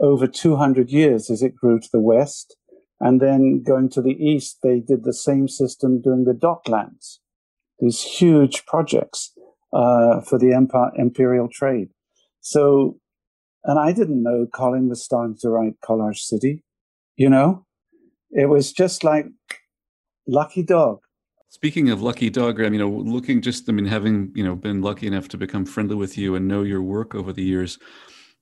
over 0.00 0.26
200 0.26 0.90
years 0.90 1.30
as 1.30 1.42
it 1.42 1.54
grew 1.54 1.78
to 1.78 1.88
the 1.92 2.00
west. 2.00 2.56
And 3.00 3.20
then 3.20 3.62
going 3.62 3.90
to 3.90 4.02
the 4.02 4.16
east, 4.16 4.60
they 4.62 4.80
did 4.80 5.04
the 5.04 5.12
same 5.12 5.48
system 5.48 6.00
doing 6.00 6.24
the 6.24 6.32
docklands, 6.32 7.18
these 7.78 8.00
huge 8.00 8.64
projects 8.64 9.33
uh, 9.74 10.20
for 10.20 10.38
the 10.38 10.52
empire, 10.54 10.90
imperial 10.96 11.48
trade. 11.52 11.88
So, 12.40 12.98
and 13.64 13.78
I 13.78 13.92
didn't 13.92 14.22
know 14.22 14.46
Colin 14.54 14.88
was 14.88 15.02
starting 15.02 15.36
to 15.40 15.48
write 15.50 15.80
Collage 15.82 16.18
City. 16.18 16.62
You 17.16 17.28
know, 17.28 17.66
it 18.30 18.48
was 18.48 18.72
just 18.72 19.04
like 19.04 19.26
lucky 20.26 20.62
dog. 20.62 21.00
Speaking 21.48 21.88
of 21.90 22.02
lucky 22.02 22.30
dog, 22.30 22.60
I 22.60 22.64
mean, 22.64 22.74
you 22.74 22.78
know, 22.80 22.90
looking 22.90 23.40
just, 23.40 23.68
I 23.68 23.72
mean, 23.72 23.86
having, 23.86 24.32
you 24.34 24.42
know, 24.42 24.56
been 24.56 24.82
lucky 24.82 25.06
enough 25.06 25.28
to 25.28 25.36
become 25.36 25.64
friendly 25.64 25.94
with 25.94 26.18
you 26.18 26.34
and 26.34 26.48
know 26.48 26.62
your 26.62 26.82
work 26.82 27.14
over 27.14 27.32
the 27.32 27.44
years, 27.44 27.78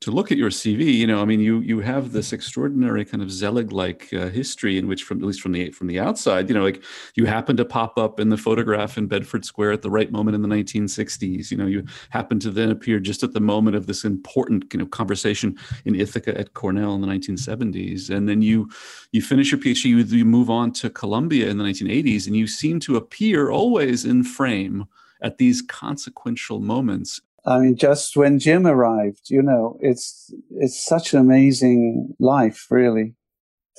to 0.03 0.11
look 0.11 0.33
at 0.33 0.39
your 0.39 0.51
CV, 0.51 0.93
you 0.93 1.07
know, 1.07 1.23
I 1.23 1.25
mean, 1.25 1.39
you 1.39 1.61
you 1.61 1.79
have 1.79 2.11
this 2.11 2.33
extraordinary 2.33 3.05
kind 3.05 3.23
of 3.23 3.31
Zelig-like 3.31 4.13
uh, 4.13 4.31
history 4.31 4.77
in 4.77 4.89
which, 4.89 5.05
from 5.05 5.21
at 5.21 5.27
least 5.27 5.41
from 5.41 5.53
the 5.53 5.71
from 5.71 5.87
the 5.87 6.01
outside, 6.01 6.49
you 6.49 6.55
know, 6.55 6.63
like 6.63 6.83
you 7.15 7.25
happen 7.27 7.57
to 7.57 7.65
pop 7.65 7.97
up 7.97 8.19
in 8.19 8.29
the 8.29 8.37
photograph 8.37 8.99
in 8.99 9.07
Bedford 9.07 9.45
Square 9.45 9.73
at 9.73 9.83
the 9.83 9.91
right 9.91 10.11
moment 10.11 10.35
in 10.35 10.43
the 10.43 10.49
1960s. 10.49 11.53
You 11.53 11.57
know, 11.57 11.67
you 11.67 11.85
happen 12.11 12.41
to 12.41 12.51
then 12.51 12.71
appear 12.71 12.99
just 12.99 13.23
at 13.23 13.33
the 13.33 13.41
moment 13.41 13.77
of 13.77 13.87
this 13.87 14.05
important, 14.05 14.73
you 14.73 14.81
know, 14.81 14.87
conversation 14.87 15.57
in 15.85 15.95
Ithaca 15.95 16.37
at 16.37 16.55
Cornell 16.55 16.95
in 16.97 17.01
the 17.01 17.07
1970s, 17.07 18.11
and 18.11 18.29
then 18.29 18.43
you 18.43 18.69
you 19.13 19.23
finish 19.23 19.53
your 19.53 19.61
PhD, 19.61 19.85
you, 19.85 19.99
you 19.99 20.25
move 20.25 20.51
on 20.51 20.73
to 20.73 20.91
Columbia 20.91 21.49
in 21.49 21.59
the 21.59 21.65
1980s, 21.65 22.27
and 22.27 22.35
you 22.35 22.49
seem 22.49 22.81
to 22.81 22.97
appear 22.97 23.51
always 23.51 24.05
in 24.05 24.25
frame 24.25 24.87
at 25.21 25.39
these 25.39 25.63
consequential 25.63 26.59
moments 26.59 27.21
I 27.45 27.59
mean, 27.59 27.77
just 27.77 28.17
when 28.17 28.39
Jim 28.39 28.67
arrived, 28.67 29.29
you 29.29 29.43
know, 29.43 29.77
it's 29.81 30.33
it's 30.51 30.85
such 30.85 31.13
an 31.13 31.21
amazing 31.21 32.15
life, 32.21 32.67
really. 32.71 33.15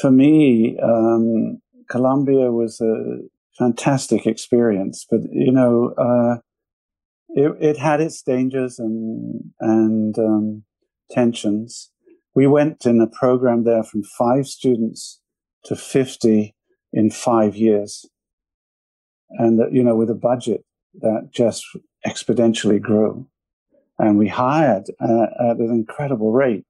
For 0.01 0.11
me, 0.11 0.77
um, 0.83 1.61
Columbia 1.89 2.51
was 2.51 2.81
a 2.81 3.19
fantastic 3.57 4.25
experience, 4.25 5.05
but 5.09 5.21
you 5.31 5.51
know, 5.51 5.93
uh, 5.97 6.39
it, 7.29 7.55
it, 7.61 7.77
had 7.77 8.01
its 8.01 8.21
dangers 8.21 8.79
and 8.79 9.51
and 9.61 10.17
um, 10.19 10.63
tensions. 11.11 11.89
We 12.35 12.47
went 12.47 12.85
in 12.85 12.99
a 12.99 13.07
program 13.07 13.63
there 13.63 13.83
from 13.83 14.03
five 14.03 14.45
students 14.47 15.21
to 15.65 15.77
fifty 15.77 16.53
in 16.91 17.11
five 17.11 17.55
years, 17.55 18.05
and 19.29 19.61
you 19.73 19.83
know, 19.83 19.95
with 19.95 20.09
a 20.09 20.15
budget 20.15 20.65
that 20.95 21.29
just 21.31 21.63
exponentially 22.05 22.81
grew 22.81 23.25
and 23.99 24.17
we 24.17 24.27
hired 24.27 24.85
uh, 25.01 25.27
at 25.49 25.57
an 25.57 25.71
incredible 25.71 26.31
rate. 26.31 26.65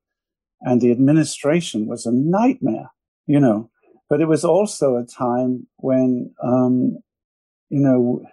And 0.61 0.81
the 0.81 0.91
administration 0.91 1.87
was 1.87 2.05
a 2.05 2.11
nightmare, 2.11 2.91
you 3.27 3.39
know. 3.39 3.69
But 4.09 4.21
it 4.21 4.27
was 4.27 4.45
also 4.45 4.95
a 4.95 5.05
time 5.05 5.67
when, 5.77 6.33
um, 6.43 6.97
you 7.69 7.79
know, 7.79 8.25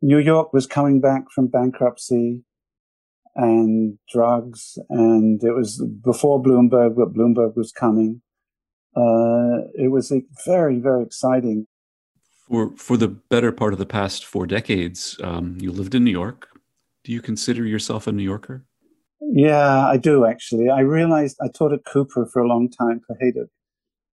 New 0.00 0.18
York 0.18 0.52
was 0.52 0.66
coming 0.66 1.00
back 1.00 1.30
from 1.30 1.46
bankruptcy 1.46 2.42
and 3.34 3.98
drugs, 4.10 4.78
and 4.90 5.42
it 5.42 5.52
was 5.52 5.82
before 6.02 6.42
Bloomberg, 6.42 6.96
but 6.96 7.14
Bloomberg 7.14 7.56
was 7.56 7.72
coming. 7.72 8.20
Uh, 8.94 9.68
it 9.74 9.90
was 9.90 10.12
very, 10.44 10.78
very 10.78 11.02
exciting. 11.02 11.66
For 12.48 12.70
for 12.76 12.96
the 12.96 13.08
better 13.08 13.52
part 13.52 13.72
of 13.72 13.78
the 13.78 13.86
past 13.86 14.26
four 14.26 14.46
decades, 14.46 15.18
um, 15.22 15.56
you 15.60 15.70
lived 15.70 15.94
in 15.94 16.04
New 16.04 16.10
York. 16.10 16.48
Do 17.04 17.12
you 17.12 17.20
consider 17.20 17.64
yourself 17.64 18.06
a 18.06 18.12
New 18.12 18.22
Yorker? 18.22 18.64
Yeah, 19.20 19.86
I 19.86 19.96
do 19.96 20.24
actually. 20.24 20.68
I 20.68 20.80
realized 20.80 21.36
I 21.42 21.48
taught 21.48 21.72
at 21.72 21.84
Cooper 21.84 22.26
for 22.26 22.40
a 22.40 22.48
long 22.48 22.68
time 22.70 23.00
for 23.06 23.16
Hejduk. 23.16 23.48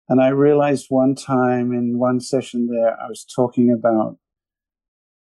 And 0.07 0.21
I 0.21 0.29
realized 0.29 0.87
one 0.89 1.13
time 1.13 1.71
in 1.71 1.99
one 1.99 2.19
session 2.19 2.67
there, 2.67 2.99
I 2.99 3.07
was 3.07 3.25
talking 3.25 3.71
about 3.71 4.17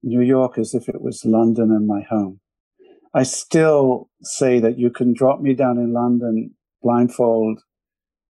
New 0.04 0.22
York 0.22 0.58
as 0.58 0.74
if 0.74 0.88
it 0.88 1.02
was 1.02 1.26
London 1.26 1.72
and 1.72 1.86
my 1.86 2.02
home. 2.02 2.40
I 3.14 3.24
still 3.24 4.10
say 4.22 4.60
that 4.60 4.78
you 4.78 4.90
can 4.90 5.14
drop 5.14 5.42
me 5.42 5.54
down 5.54 5.78
in 5.78 5.92
London 5.92 6.52
blindfold 6.82 7.60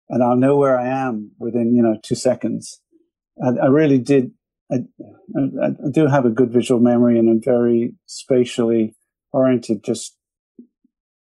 and 0.09 0.23
I'll 0.23 0.35
know 0.35 0.55
where 0.55 0.77
I 0.77 0.87
am 0.87 1.31
within, 1.39 1.75
you 1.75 1.81
know, 1.81 1.97
two 2.03 2.15
seconds. 2.15 2.79
I, 3.43 3.49
I 3.63 3.67
really 3.67 3.97
did. 3.97 4.31
I, 4.71 4.83
I, 5.35 5.65
I, 5.67 5.89
do 5.91 6.07
have 6.07 6.25
a 6.25 6.29
good 6.29 6.51
visual 6.51 6.79
memory 6.79 7.17
and 7.17 7.29
I'm 7.29 7.41
very 7.41 7.93
spatially 8.05 8.95
oriented, 9.35 9.83
just 9.83 10.15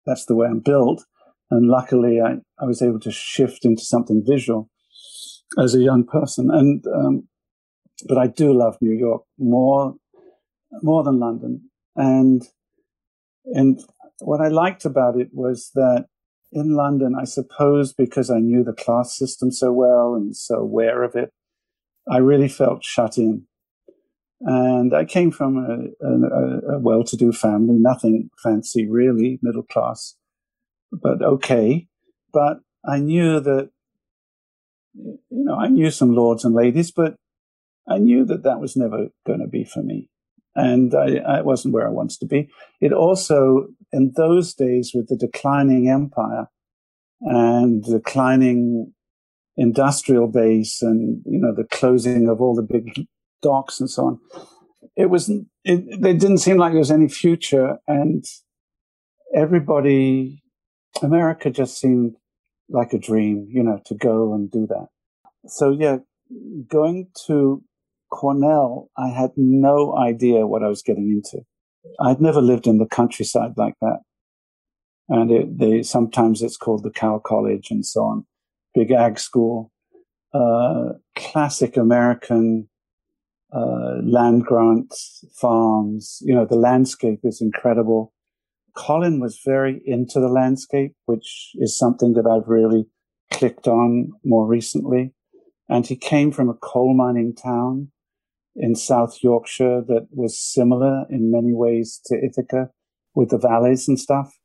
that's 0.07 0.27
the 0.27 0.35
way 0.35 0.49
I'm 0.49 0.61
built. 0.61 1.05
And 1.51 1.69
luckily, 1.69 2.21
I, 2.21 2.39
I 2.63 2.67
was 2.67 2.83
able 2.83 3.01
to 3.01 3.11
shift 3.11 3.65
into 3.65 3.83
something 3.83 4.23
visual 4.27 4.69
as 5.59 5.75
a 5.75 5.81
young 5.81 6.05
person. 6.05 6.51
And, 6.51 6.85
um, 6.95 7.29
but 8.07 8.19
I 8.19 8.27
do 8.27 8.53
love 8.53 8.77
New 8.81 8.97
York 8.97 9.23
more, 9.39 9.95
more 10.83 11.03
than 11.03 11.19
London. 11.19 11.71
And, 11.97 12.43
and 13.47 13.81
what 14.21 14.41
I 14.41 14.49
liked 14.49 14.85
about 14.85 15.19
it 15.19 15.29
was 15.33 15.71
that 15.75 16.07
in 16.53 16.75
London, 16.75 17.15
I 17.21 17.25
suppose 17.25 17.93
because 17.93 18.31
I 18.31 18.39
knew 18.39 18.65
the 18.65 18.73
class 18.73 19.17
system 19.17 19.51
so 19.51 19.73
well 19.73 20.15
and 20.15 20.37
so 20.37 20.57
aware 20.57 21.03
of 21.03 21.15
it, 21.15 21.31
I 22.11 22.19
really 22.19 22.49
felt 22.49 22.85
shut 22.85 23.19
in. 23.19 23.47
And 24.43 24.95
I 24.95 25.05
came 25.05 25.31
from 25.31 25.59
a, 25.59 26.07
a, 26.07 26.77
a 26.77 26.79
well 26.79 27.05
to 27.05 27.17
do 27.17 27.33
family, 27.33 27.77
nothing 27.79 28.31
fancy 28.43 28.89
really, 28.89 29.39
middle 29.43 29.63
class, 29.63 30.17
but 30.91 31.23
okay. 31.23 31.87
But 32.33 32.61
I 32.89 32.99
knew 32.99 33.41
that, 33.41 33.71
you 34.95 35.19
know, 35.31 35.57
I 35.57 35.69
knew 35.69 35.91
some 35.91 36.15
lords 36.15 36.45
and 36.45 36.55
ladies, 36.55 36.91
but 36.91 37.17
I 37.89 37.99
knew 37.99 38.25
that 38.27 38.45
that 38.45 38.61
was 38.61 38.77
never 38.77 39.09
going 39.27 39.41
to 39.41 39.47
be 39.47 39.65
for 39.65 39.83
me. 39.83 40.09
And 40.55 40.95
I, 40.95 41.17
I 41.17 41.41
wasn't 41.43 41.75
where 41.75 41.87
I 41.87 41.91
wanted 41.91 42.19
to 42.21 42.27
be. 42.27 42.49
It 42.81 42.93
also, 42.93 43.69
in 43.93 44.13
those 44.17 44.55
days, 44.55 44.93
with 44.95 45.09
the 45.09 45.17
declining 45.17 45.89
empire 45.89 46.49
and 47.21 47.85
declining 47.85 48.93
industrial 49.57 50.27
base 50.27 50.81
and 50.81 51.21
you 51.27 51.39
know 51.39 51.55
the 51.55 51.65
closing 51.65 52.29
of 52.29 52.41
all 52.41 52.55
the 52.55 52.63
big 52.63 53.07
docks 53.43 53.81
and 53.81 53.91
so 53.91 54.07
on. 54.07 54.21
It 54.97 55.11
was 55.11 55.29
it, 55.29 55.45
it 55.65 56.19
didn't 56.19 56.39
seem 56.39 56.57
like 56.57 56.73
there 56.73 56.79
was 56.79 56.91
any 56.91 57.09
future, 57.09 57.79
and 57.87 58.25
everybody, 59.35 60.43
America 61.03 61.51
just 61.51 61.79
seemed 61.79 62.17
like 62.69 62.93
a 62.93 62.99
dream, 62.99 63.47
you 63.51 63.63
know, 63.63 63.81
to 63.87 63.95
go 63.95 64.33
and 64.35 64.51
do 64.51 64.67
that. 64.69 64.89
So 65.47 65.71
yeah, 65.71 65.99
going 66.69 67.09
to 67.27 67.63
Cornell, 68.11 68.91
I 68.97 69.09
had 69.09 69.31
no 69.37 69.97
idea 69.97 70.47
what 70.47 70.63
I 70.63 70.69
was 70.69 70.83
getting 70.83 71.09
into. 71.11 71.45
I'd 72.01 72.21
never 72.21 72.41
lived 72.41 72.67
in 72.67 72.79
the 72.79 72.87
countryside 72.87 73.53
like 73.57 73.75
that. 73.81 74.01
And 75.09 75.31
it, 75.31 75.59
they, 75.59 75.83
sometimes 75.83 76.43
it's 76.43 76.57
called 76.57 76.85
the 76.85 76.91
Cow 76.91 77.21
College 77.25 77.71
and 77.71 77.85
so 77.85 78.03
on. 78.03 78.27
Big 78.75 78.93
ag 78.93 79.19
school, 79.19 79.73
uh, 80.33 80.91
classic 81.17 81.77
American 81.77 82.69
uh, 83.53 84.01
land 84.03 84.45
grants, 84.45 85.25
farms. 85.41 86.19
You 86.23 86.35
know, 86.35 86.47
the 86.47 86.57
landscape 86.57 87.21
is 87.25 87.41
incredible. 87.41 88.13
Colin 88.77 89.21
was 89.21 89.41
very 89.45 89.83
into 89.85 90.21
the 90.21 90.29
landscape, 90.29 90.95
which 91.07 91.51
is 91.57 91.77
something 91.77 92.15
that 92.15 92.27
I've 92.27 92.49
really 92.49 92.87
clicked 93.33 93.67
on 93.67 94.13
more 94.25 94.47
recently. 94.47 95.13
And 95.69 95.87
he 95.87 95.97
came 95.97 96.33
from 96.33 96.49
a 96.49 96.55
coal 96.55 96.95
mining 96.95 97.35
town. 97.35 97.91
in 98.57 98.75
South 98.75 99.19
Yorkshire 99.23 99.83
that 99.87 100.09
was 100.11 100.39
similar 100.39 101.05
in 101.11 101.31
many 101.31 101.53
ways 101.53 102.01
to 102.07 102.17
Ithaca 102.17 102.71
with 103.15 103.31
the 103.31 103.39
valleys 103.39 103.89
and 103.89 103.99
stuff. 103.99 104.37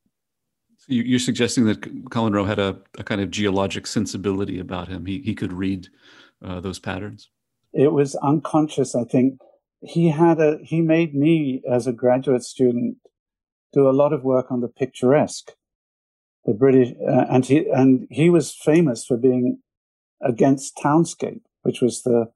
You're 0.87 1.19
suggesting 1.19 1.65
that 1.65 2.11
Colin 2.11 2.33
Rowe 2.33 2.45
had 2.45 2.59
a, 2.59 2.77
a 2.97 3.03
kind 3.03 3.19
of 3.19 3.31
geologic 3.31 3.87
sensibility 3.87 4.59
about 4.59 4.87
him. 4.87 5.05
He, 5.07 5.19
he 5.21 5.33
could 5.33 5.51
read 5.51 5.87
uh, 6.43 6.59
those 6.59 6.77
patterns. 6.77 7.29
It 7.75 7.91
was 7.91 8.15
unconscious, 8.15 8.95
I 8.95 9.03
think. 9.03 9.39
He 9.81 10.09
had 10.09 10.39
a 10.39 10.57
he 10.63 10.81
made 10.81 11.13
me 11.13 11.61
as 11.69 11.85
a 11.85 11.93
graduate 11.93 12.43
student 12.43 12.97
do 13.73 13.89
a 13.89 13.91
lot 13.91 14.13
of 14.13 14.23
work 14.23 14.49
on 14.49 14.61
the 14.61 14.69
picturesque, 14.69 15.51
the 16.45 16.53
British, 16.53 16.93
uh, 17.05 17.25
and 17.29 17.45
he 17.45 17.67
and 17.69 18.07
he 18.09 18.29
was 18.29 18.53
famous 18.53 19.05
for 19.05 19.17
being 19.17 19.59
against 20.21 20.77
townscape, 20.77 21.41
which 21.63 21.81
was 21.81 22.03
the 22.03 22.31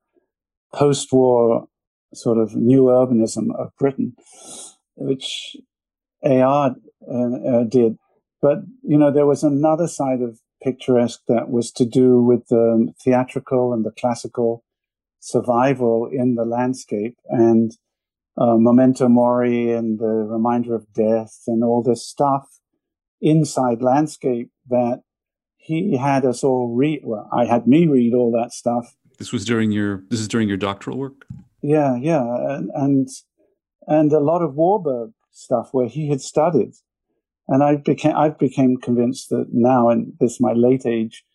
post-war 0.74 1.68
sort 2.14 2.38
of 2.38 2.56
new 2.56 2.84
urbanism 2.84 3.56
of 3.58 3.72
Britain, 3.80 4.16
which 4.96 5.56
AR 6.22 6.76
uh, 7.10 7.14
uh, 7.14 7.64
did. 7.64 7.98
But 8.42 8.60
you 8.84 8.98
know, 8.98 9.12
there 9.12 9.26
was 9.26 9.44
another 9.44 9.88
side 9.88 10.22
of 10.22 10.42
picturesque 10.62 11.22
that 11.30 11.50
was 11.50 11.72
to 11.72 11.86
do 11.86 12.22
with 12.22 12.50
the 12.50 12.94
theatrical 13.02 13.72
and 13.72 13.86
the 13.86 13.92
classical 13.92 14.66
survival 15.20 16.10
in 16.12 16.36
the 16.36 16.46
landscape 16.46 17.18
and 17.28 17.72
uh, 18.38 18.56
memento 18.58 19.08
mori 19.08 19.72
and 19.72 20.00
the 20.00 20.06
reminder 20.06 20.74
of 20.74 20.92
death 20.94 21.42
and 21.48 21.64
all 21.64 21.84
this 21.84 22.08
stuff 22.08 22.60
inside 23.22 23.82
landscape 23.82 24.50
that 24.70 25.02
he 25.58 25.98
had 25.98 26.26
us 26.26 26.44
all 26.44 26.74
read. 26.74 27.02
Well, 27.04 27.30
I 27.32 27.46
had 27.46 27.68
me 27.68 27.86
read 27.86 28.14
all 28.14 28.32
that 28.32 28.54
stuff. 28.54 28.96
This 29.18 29.34
was 29.34 29.44
during 29.46 29.72
your. 29.72 30.04
This 30.10 30.22
is 30.22 30.28
during 30.28 30.48
your 30.48 30.58
doctoral 30.58 30.98
work. 30.98 31.26
Yeah, 31.62 31.98
yeah, 31.98 32.24
and 32.56 32.70
and, 32.74 33.08
and 33.86 34.14
a 34.14 34.20
lot 34.20 34.42
of 34.42 34.56
Warburg 34.56 35.12
stuff 35.32 35.70
where 35.74 35.88
he 35.88 36.10
had 36.10 36.22
studied, 36.22 36.74
and 37.50 37.62
I 37.62 37.76
became 37.76 38.16
I 38.16 38.30
became 38.30 38.78
convinced 38.78 39.30
that 39.30 39.48
now 39.52 39.90
in 39.90 40.14
this 40.20 40.40
my 40.40 40.54
late 40.54 40.86
age 40.86 41.26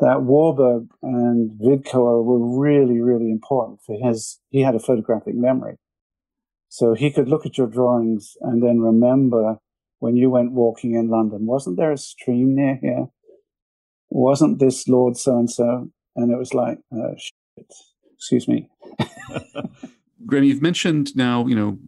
that 0.00 0.22
Warburg 0.22 0.88
and 1.02 1.52
Wittkower 1.60 2.24
were 2.24 2.60
really 2.60 3.00
really 3.00 3.30
important 3.30 3.80
for 3.86 3.96
his. 3.96 4.40
He 4.50 4.62
had 4.62 4.74
a 4.74 4.80
photographic 4.80 5.34
memory, 5.34 5.76
so 6.68 6.94
he 6.94 7.10
could 7.10 7.28
look 7.28 7.46
at 7.46 7.58
your 7.58 7.68
drawings 7.68 8.36
and 8.40 8.62
then 8.62 8.80
remember 8.80 9.58
when 10.00 10.16
you 10.16 10.28
went 10.28 10.52
walking 10.52 10.94
in 10.94 11.08
London. 11.08 11.46
Wasn't 11.46 11.76
there 11.76 11.92
a 11.92 11.96
stream 11.96 12.54
near 12.54 12.78
here? 12.82 13.06
Wasn't 14.10 14.58
this 14.58 14.86
Lord 14.86 15.16
so 15.16 15.38
and 15.38 15.50
so? 15.50 15.88
And 16.14 16.30
it 16.30 16.36
was 16.36 16.52
like, 16.54 16.78
uh, 16.92 17.14
shit. 17.16 17.72
excuse 18.14 18.46
me. 18.46 18.68
Graham, 20.26 20.44
you've 20.44 20.62
mentioned 20.62 21.16
now, 21.16 21.46
you 21.46 21.54
know, 21.54 21.78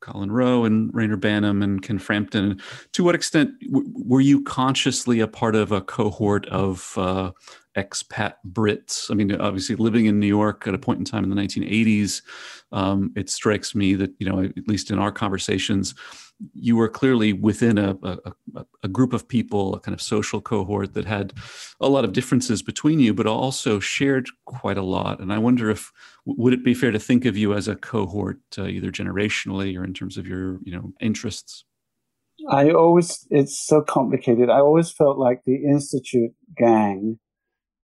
Colin 0.00 0.32
Rowe 0.32 0.64
and 0.64 0.92
Reyner 0.92 1.16
Banham 1.16 1.62
and 1.62 1.82
Ken 1.82 1.98
Frampton. 1.98 2.60
To 2.92 3.04
what 3.04 3.14
extent 3.14 3.50
w- 3.70 3.90
were 3.94 4.20
you 4.20 4.42
consciously 4.42 5.20
a 5.20 5.28
part 5.28 5.54
of 5.54 5.72
a 5.72 5.80
cohort 5.80 6.46
of 6.46 6.94
uh, 6.96 7.32
expat 7.76 8.34
Brits? 8.50 9.10
I 9.10 9.14
mean, 9.14 9.34
obviously 9.34 9.76
living 9.76 10.06
in 10.06 10.20
New 10.20 10.26
York 10.26 10.66
at 10.66 10.74
a 10.74 10.78
point 10.78 10.98
in 10.98 11.04
time 11.04 11.24
in 11.24 11.30
the 11.30 11.36
1980s, 11.36 12.22
um, 12.72 13.12
it 13.16 13.30
strikes 13.30 13.74
me 13.74 13.94
that, 13.94 14.12
you 14.18 14.28
know, 14.28 14.42
at 14.42 14.68
least 14.68 14.90
in 14.90 14.98
our 14.98 15.12
conversations, 15.12 15.94
you 16.54 16.76
were 16.76 16.88
clearly 16.88 17.32
within 17.32 17.78
a, 17.78 17.96
a, 18.02 18.64
a, 18.82 18.88
group 18.88 19.12
of 19.12 19.28
people, 19.28 19.74
a 19.74 19.80
kind 19.80 19.94
of 19.94 20.00
social 20.00 20.40
cohort 20.40 20.94
that 20.94 21.04
had 21.04 21.34
a 21.80 21.88
lot 21.88 22.04
of 22.04 22.12
differences 22.12 22.62
between 22.62 22.98
you, 22.98 23.12
but 23.12 23.26
also 23.26 23.78
shared 23.78 24.26
quite 24.46 24.78
a 24.78 24.82
lot. 24.82 25.20
And 25.20 25.32
I 25.32 25.38
wonder 25.38 25.70
if 25.70 25.92
would 26.24 26.54
it 26.54 26.64
be 26.64 26.74
fair 26.74 26.90
to 26.90 26.98
think 26.98 27.24
of 27.24 27.36
you 27.36 27.52
as 27.52 27.68
a 27.68 27.76
cohort, 27.76 28.40
uh, 28.56 28.66
either 28.66 28.90
generationally 28.90 29.78
or 29.78 29.84
in 29.84 29.92
terms 29.92 30.16
of 30.16 30.26
your 30.26 30.58
you 30.62 30.72
know 30.72 30.92
interests? 31.00 31.64
I 32.48 32.70
always 32.70 33.26
it's 33.30 33.60
so 33.60 33.82
complicated. 33.82 34.48
I 34.48 34.60
always 34.60 34.90
felt 34.90 35.18
like 35.18 35.42
the 35.44 35.56
institute 35.56 36.32
gang 36.56 37.18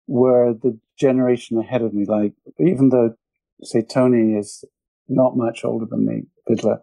were 0.08 0.54
the 0.54 0.80
generation 0.98 1.58
ahead 1.58 1.82
of 1.82 1.94
me. 1.94 2.06
Like 2.06 2.34
even 2.60 2.90
though 2.90 3.16
say 3.64 3.82
Tony 3.82 4.36
is 4.36 4.64
not 5.08 5.38
much 5.38 5.64
older 5.64 5.86
than 5.86 6.06
me, 6.06 6.24
Vidler 6.50 6.80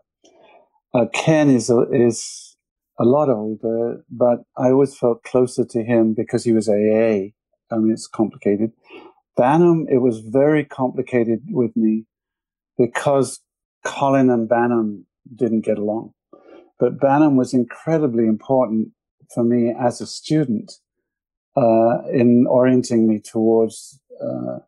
uh, 0.94 1.06
Ken 1.12 1.48
is 1.48 1.70
a, 1.70 1.82
is 1.90 2.56
a 2.98 3.04
lot 3.04 3.28
older, 3.28 4.04
but 4.10 4.40
I 4.56 4.70
always 4.70 4.96
felt 4.96 5.22
closer 5.22 5.64
to 5.64 5.82
him 5.82 6.14
because 6.14 6.44
he 6.44 6.52
was 6.52 6.68
AA. 6.68 7.32
I 7.70 7.78
mean, 7.78 7.92
it's 7.92 8.06
complicated. 8.06 8.72
Banham, 9.38 9.86
it 9.88 9.98
was 9.98 10.20
very 10.20 10.64
complicated 10.64 11.40
with 11.48 11.74
me 11.74 12.04
because 12.76 13.40
Colin 13.84 14.28
and 14.28 14.48
Banham 14.48 15.04
didn't 15.34 15.64
get 15.64 15.78
along. 15.78 16.12
But 16.78 16.98
Banham 16.98 17.36
was 17.36 17.54
incredibly 17.54 18.26
important 18.26 18.88
for 19.34 19.42
me 19.42 19.72
as 19.78 20.00
a 20.00 20.06
student 20.06 20.72
uh, 21.56 22.02
in 22.12 22.46
orienting 22.48 23.06
me 23.06 23.20
towards 23.20 24.00
uh, 24.20 24.58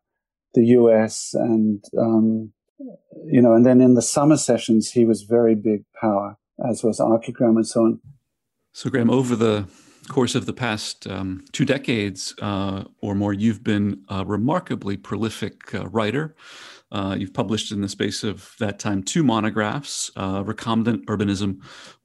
the 0.53 0.65
US 0.67 1.33
and 1.33 1.83
um, 1.97 2.53
you 3.25 3.41
know, 3.41 3.53
and 3.53 3.65
then 3.65 3.81
in 3.81 3.93
the 3.93 4.01
summer 4.01 4.37
sessions, 4.37 4.91
he 4.91 5.05
was 5.05 5.23
very 5.23 5.55
big 5.55 5.83
power, 5.99 6.37
as 6.69 6.83
was 6.83 6.99
Archigram 6.99 7.55
and 7.55 7.67
so 7.67 7.81
on. 7.81 7.99
So, 8.73 8.89
Graham, 8.89 9.09
over 9.09 9.35
the 9.35 9.67
course 10.07 10.35
of 10.35 10.45
the 10.45 10.53
past 10.53 11.07
um, 11.07 11.45
two 11.51 11.65
decades 11.65 12.35
uh, 12.41 12.83
or 13.01 13.15
more, 13.15 13.33
you've 13.33 13.63
been 13.63 14.03
a 14.09 14.25
remarkably 14.25 14.97
prolific 14.97 15.73
uh, 15.73 15.87
writer. 15.87 16.35
Uh, 16.95 17.13
you've 17.13 17.33
published 17.33 17.73
in 17.73 17.81
the 17.81 17.89
space 17.89 18.23
of 18.23 18.55
that 18.57 18.79
time 18.79 19.03
two 19.03 19.21
monographs 19.21 20.09
uh, 20.15 20.41
Recombinant 20.41 21.03
Urbanism 21.05 21.59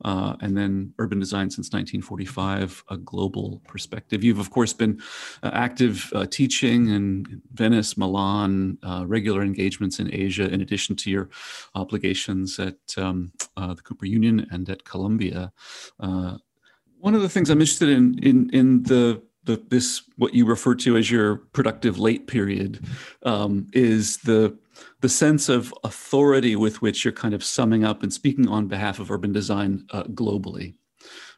uh, 0.04 0.34
and 0.40 0.56
then 0.56 0.92
Urban 0.98 1.20
Design 1.20 1.48
since 1.48 1.68
1945, 1.68 2.82
a 2.90 2.96
global 2.96 3.62
perspective. 3.68 4.24
You've, 4.24 4.40
of 4.40 4.50
course, 4.50 4.72
been 4.72 5.00
uh, 5.44 5.50
active 5.52 6.10
uh, 6.12 6.26
teaching 6.26 6.88
in 6.88 7.40
Venice, 7.52 7.96
Milan, 7.96 8.78
uh, 8.82 9.04
regular 9.06 9.42
engagements 9.42 10.00
in 10.00 10.12
Asia, 10.12 10.52
in 10.52 10.60
addition 10.60 10.96
to 10.96 11.10
your 11.10 11.30
obligations 11.76 12.58
at 12.58 12.74
um, 12.96 13.30
the 13.56 13.82
Cooper 13.84 14.06
Union 14.06 14.44
and 14.50 14.68
at 14.68 14.84
Columbia. 14.84 15.52
one 15.98 17.14
of 17.14 17.22
the 17.22 17.28
things 17.28 17.48
I'm 17.48 17.60
interested 17.60 17.90
in 17.90 18.18
in, 18.24 18.50
in 18.50 18.82
the 18.82 19.22
the, 19.44 19.62
this 19.68 20.02
what 20.16 20.34
you 20.34 20.44
refer 20.44 20.74
to 20.74 20.96
as 20.96 21.10
your 21.10 21.36
productive 21.36 21.98
late 21.98 22.26
period 22.26 22.84
um, 23.22 23.66
is 23.72 24.18
the 24.18 24.56
the 25.00 25.08
sense 25.08 25.48
of 25.48 25.74
authority 25.84 26.56
with 26.56 26.82
which 26.82 27.04
you're 27.04 27.12
kind 27.12 27.34
of 27.34 27.44
summing 27.44 27.84
up 27.84 28.02
and 28.02 28.12
speaking 28.12 28.48
on 28.48 28.66
behalf 28.66 28.98
of 28.98 29.10
urban 29.10 29.32
design 29.32 29.84
uh, 29.90 30.04
globally 30.04 30.74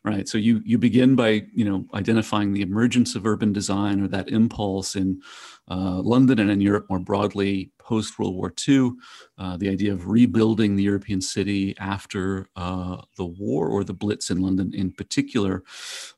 right? 0.05 0.29
So 0.29 0.39
you 0.39 0.61
you 0.65 0.79
begin 0.79 1.15
by 1.15 1.43
you 1.55 1.65
know 1.65 1.87
identifying 1.95 2.53
the 2.53 2.63
emergence 2.63 3.15
of 3.15 3.27
urban 3.27 3.53
design 3.53 4.01
or 4.01 4.09
that 4.09 4.29
impulse 4.29 4.97
in 4.97 5.21
uh, 5.71 6.01
london 6.03 6.39
and 6.39 6.51
in 6.51 6.61
europe 6.61 6.87
more 6.89 6.99
broadly 6.99 7.73
post 7.83 8.19
World 8.19 8.35
War 8.35 8.53
II, 8.69 8.93
uh, 9.39 9.57
the 9.57 9.69
idea 9.69 9.93
of 9.93 10.09
rebuilding 10.09 10.77
the 10.77 10.83
European 10.83 11.21
city 11.21 11.75
after 11.79 12.47
uh, 12.57 12.99
the 13.17 13.27
war 13.27 13.69
or 13.69 13.85
the 13.85 13.93
Blitz 13.93 14.31
in 14.31 14.41
London 14.41 14.73
in 14.75 14.93
particular. 14.93 15.63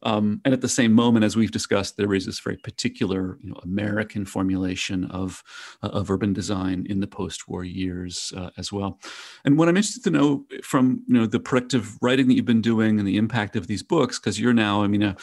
Um, 0.02 0.40
and 0.44 0.52
at 0.52 0.60
the 0.60 0.68
same 0.68 0.92
moment, 0.92 1.24
as 1.24 1.36
we've 1.36 1.50
discussed, 1.50 1.96
there 1.96 2.14
is 2.14 2.26
this 2.26 2.40
very 2.40 2.58
particular 2.58 3.38
you 3.42 3.50
know, 3.50 3.60
American 3.62 4.24
formulation 4.24 5.06
of, 5.06 5.42
uh, 5.82 5.88
of 5.88 6.10
urban 6.10 6.32
design 6.32 6.86
in 6.88 7.00
the 7.00 7.06
post 7.06 7.48
war 7.48 7.64
years 7.64 8.32
uh, 8.36 8.50
as 8.58 8.72
well. 8.72 9.00
And 9.44 9.58
what 9.58 9.68
I'm 9.68 9.76
interested 9.76 10.04
to 10.04 10.10
know 10.10 10.44
from 10.62 11.02
you 11.08 11.14
know, 11.14 11.26
the 11.26 11.40
productive 11.40 11.96
writing 12.02 12.28
that 12.28 12.34
you've 12.34 12.44
been 12.44 12.60
doing 12.60 12.98
and 12.98 13.08
the 13.08 13.16
impact 13.16 13.56
of 13.56 13.66
these 13.66 13.82
books, 13.82 14.18
because 14.18 14.38
you're 14.38 14.52
now, 14.52 14.82
I 14.82 14.86
mean, 14.86 15.02
a, 15.02 15.16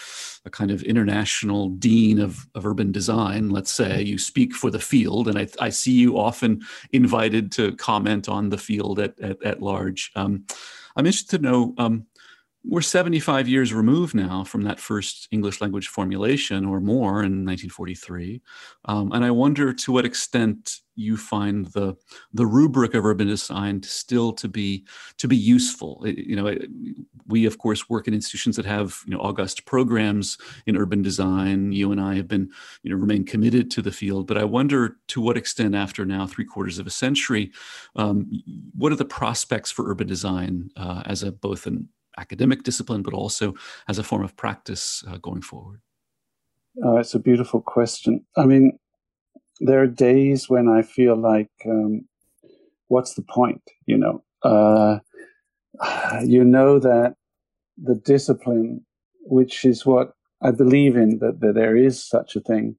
a 0.46 0.50
kind 0.50 0.72
of 0.72 0.82
international 0.84 1.70
dean 1.70 2.20
of, 2.20 2.48
of 2.56 2.66
urban 2.66 2.92
design, 2.92 3.50
let's 3.50 3.72
say, 3.72 4.02
you 4.12 4.18
speak 4.18 4.54
for 4.54 4.70
the 4.70 4.80
field, 4.80 5.28
and 5.28 5.38
I, 5.38 5.48
I 5.60 5.70
see 5.70 5.94
you 5.94 6.18
often 6.18 6.62
invited 6.92 7.52
to 7.54 7.76
comment 7.78 8.30
on 8.30 8.50
the 8.50 8.58
field 8.58 9.00
at, 9.00 9.20
at, 9.20 9.42
at 9.44 9.62
large. 9.62 10.12
Um, 10.16 10.46
I'm 10.96 11.06
interested 11.06 11.38
to 11.38 11.44
know 11.44 11.74
um, 11.78 12.06
we're 12.64 12.82
75 12.82 13.48
years 13.48 13.74
removed 13.74 14.14
now 14.14 14.44
from 14.44 14.64
that 14.64 14.80
first 14.80 15.28
English 15.32 15.62
language 15.62 15.88
formulation 15.88 16.66
or 16.66 16.80
more 16.80 17.24
in 17.24 17.46
1943. 17.46 18.42
Um, 18.86 19.12
and 19.14 19.26
I 19.26 19.32
wonder 19.32 19.74
to 19.74 19.92
what 19.92 20.06
extent 20.06 20.78
you 20.96 21.18
find 21.18 21.68
the 21.68 21.96
the 22.34 22.46
rubric 22.46 22.94
of 22.94 23.06
urban 23.06 23.28
design 23.28 23.82
still 23.82 24.32
to 24.34 24.48
be 24.48 24.86
to 25.18 25.28
be 25.28 25.38
useful. 25.38 26.04
It, 26.04 26.20
you 26.20 26.36
know, 26.36 26.48
it, 26.48 26.70
we 27.28 27.46
of 27.46 27.58
course 27.58 27.90
work 27.90 28.08
in 28.08 28.14
institutions 28.14 28.58
that 28.58 28.66
have 28.66 29.00
you 29.06 29.14
know 29.14 29.22
august 29.22 29.66
programs 29.66 30.38
in 30.68 30.78
urban 30.78 31.02
design. 31.02 31.72
You 31.72 31.92
and 31.92 32.00
I 32.00 32.16
have 32.16 32.28
been 32.28 32.50
you 32.84 32.92
know 32.92 32.98
remain 32.98 33.26
committed 33.26 33.72
to 33.72 33.82
the 33.82 33.92
field, 33.92 34.28
but 34.28 34.38
I 34.38 34.44
wonder 34.44 34.98
to 35.08 35.22
what 35.22 35.38
extent 35.38 35.74
after 35.74 36.06
now 36.06 36.28
three 36.28 36.46
quarters 36.46 36.78
of 36.78 36.86
a 36.86 36.92
century, 36.92 37.52
um, 37.96 38.30
what 38.78 38.92
are 38.92 38.98
the 38.98 39.06
prospects 39.06 39.72
for 39.72 39.90
urban 39.90 40.08
design 40.08 40.70
uh, 40.76 41.02
as 41.06 41.24
a 41.24 41.32
both 41.32 41.66
an 41.66 41.90
academic 42.18 42.64
discipline, 42.64 43.02
but 43.02 43.14
also 43.14 43.54
as 43.88 43.98
a 43.98 44.04
form 44.04 44.24
of 44.24 44.36
practice 44.36 45.04
uh, 45.08 45.18
going 45.18 45.42
forward? 45.42 45.82
Oh, 46.84 46.98
it's 46.98 47.14
a 47.14 47.20
beautiful 47.20 47.62
question. 47.62 48.26
I 48.38 48.46
mean, 48.46 48.80
there 49.60 49.82
are 49.82 49.88
days 49.88 50.50
when 50.50 50.70
I 50.70 50.82
feel 50.82 51.16
like 51.16 51.52
um, 51.66 52.08
what's 52.88 53.14
the 53.14 53.24
point? 53.24 53.62
You 53.86 53.98
know, 53.98 54.24
uh, 54.44 55.00
you 56.24 56.44
know 56.44 56.80
that 56.80 57.16
the 57.78 57.96
discipline, 57.96 58.86
which 59.22 59.66
is 59.66 59.86
what 59.86 60.14
I 60.42 60.52
believe 60.52 60.96
in, 60.96 61.20
that, 61.20 61.40
that 61.42 61.56
there 61.56 61.76
is 61.76 62.04
such 62.04 62.36
a 62.36 62.42
thing, 62.42 62.76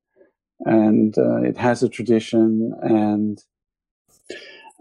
and 0.61 1.16
uh, 1.18 1.42
it 1.42 1.57
has 1.57 1.83
a 1.83 1.88
tradition, 1.88 2.73
and 2.83 3.38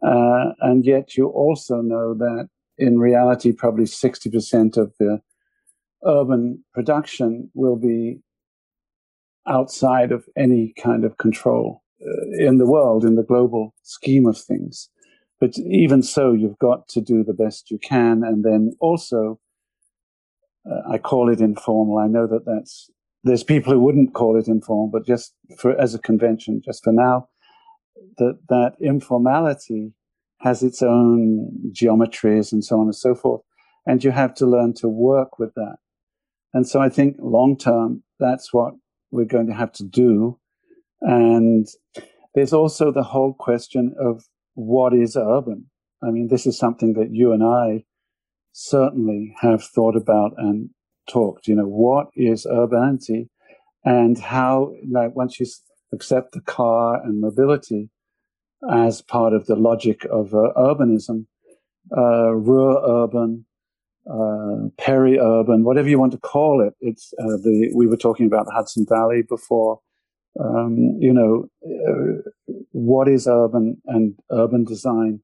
uh, 0.04 0.54
and 0.62 0.86
yet 0.86 1.16
you 1.18 1.28
also 1.28 1.82
know 1.82 2.14
that 2.16 2.50
in 2.82 3.00
reality, 3.00 3.52
probably 3.54 3.86
sixty 3.86 4.30
percent 4.30 4.78
of 4.78 4.88
the 5.00 5.22
urban 6.04 6.64
production 6.74 7.50
will 7.54 7.76
be 7.76 8.20
outside 9.46 10.12
of 10.12 10.22
any 10.36 10.74
kind 10.86 11.04
of 11.06 11.18
control 11.18 11.84
uh, 12.02 12.48
in 12.48 12.58
the 12.58 12.66
world, 12.76 13.06
in 13.06 13.16
the 13.16 13.30
global 13.34 13.74
scheme 13.84 14.26
of 14.30 14.38
things. 14.38 14.90
But 15.40 15.58
even 15.58 16.04
so, 16.04 16.34
you've 16.34 16.60
got 16.60 16.88
to 16.90 17.02
do 17.02 17.24
the 17.24 17.34
best 17.44 17.72
you 17.72 17.80
can. 17.80 18.24
And 18.24 18.44
then 18.44 18.62
also, 18.80 19.40
uh, 20.70 20.94
I 20.94 20.98
call 21.00 21.34
it 21.34 21.42
informal. 21.42 21.98
I 21.98 22.08
know 22.08 22.28
that 22.28 22.46
that's, 22.46 22.92
there's 23.24 23.44
people 23.44 23.74
who 23.74 23.80
wouldn't 23.80 24.14
call 24.14 24.38
it 24.40 24.48
informal, 24.48 24.90
but 24.96 25.08
just 25.14 25.34
for, 25.58 25.72
as 25.82 25.96
a 25.96 26.00
convention, 26.00 26.62
just 26.64 26.84
for 26.84 26.94
now, 26.94 27.28
that, 28.18 28.38
that 28.50 28.74
informality 28.80 29.94
has 30.42 30.64
its 30.64 30.82
own 30.82 31.50
geometries 31.72 32.52
and 32.52 32.64
so 32.64 32.80
on 32.80 32.86
and 32.86 32.96
so 32.96 33.16
forth. 33.16 33.42
And 33.86 34.04
you 34.04 34.12
have 34.12 34.34
to 34.36 34.46
learn 34.46 34.74
to 34.76 34.88
work 34.88 35.40
with 35.40 35.54
that. 35.56 35.78
And 36.54 36.68
so 36.68 36.82
I 36.82 36.90
think 36.90 37.16
long 37.20 37.58
term, 37.58 38.04
that's 38.20 38.54
what 38.54 38.74
we're 39.12 39.26
going 39.26 39.48
to 39.48 39.54
have 39.54 39.72
to 39.74 39.84
do. 39.84 40.40
And 41.02 41.68
there's 42.36 42.54
also 42.54 42.92
the 42.92 43.04
whole 43.04 43.34
question 43.34 43.96
of 44.00 44.26
what 44.54 44.94
is 44.94 45.16
urban? 45.16 45.70
I 46.04 46.12
mean, 46.12 46.28
this 46.28 46.46
is 46.46 46.58
something 46.58 46.94
that 46.94 47.12
you 47.12 47.32
and 47.32 47.44
I 47.44 47.86
certainly 48.52 49.36
have 49.42 49.64
thought 49.64 49.96
about 49.96 50.34
and 50.38 50.70
talked. 51.10 51.48
You 51.48 51.56
know, 51.56 51.68
what 51.68 52.08
is 52.16 52.46
urbanity 52.46 53.30
and 53.84 54.18
how, 54.18 54.74
like, 54.90 55.16
once 55.16 55.40
you 55.40 55.46
accept 55.94 56.34
the 56.34 56.42
car 56.42 57.02
and 57.04 57.22
mobility 57.22 57.90
as 58.70 59.02
part 59.02 59.34
of 59.34 59.46
the 59.46 59.56
logic 59.56 60.06
of 60.06 60.34
uh, 60.34 60.54
urbanism, 60.56 61.26
uh, 61.96 62.32
rural 62.32 63.04
urban, 63.04 63.46
uh, 64.10 64.70
peri-urban, 64.78 65.64
whatever 65.64 65.90
you 65.90 66.00
want 66.00 66.12
to 66.12 66.18
call 66.18 66.66
it. 66.66 66.74
It's 66.80 67.14
uh, 67.20 67.38
the 67.44 67.72
we 67.76 67.88
were 67.88 67.98
talking 67.98 68.26
about 68.26 68.46
the 68.46 68.54
Hudson 68.54 68.86
Valley 68.88 69.24
before. 69.28 69.80
Um, 70.40 70.98
you 71.00 71.14
know, 71.14 71.50
uh, 71.66 72.56
what 72.72 73.08
is 73.08 73.28
urban 73.28 73.82
and 73.86 74.16
urban 74.32 74.64
design? 74.64 75.20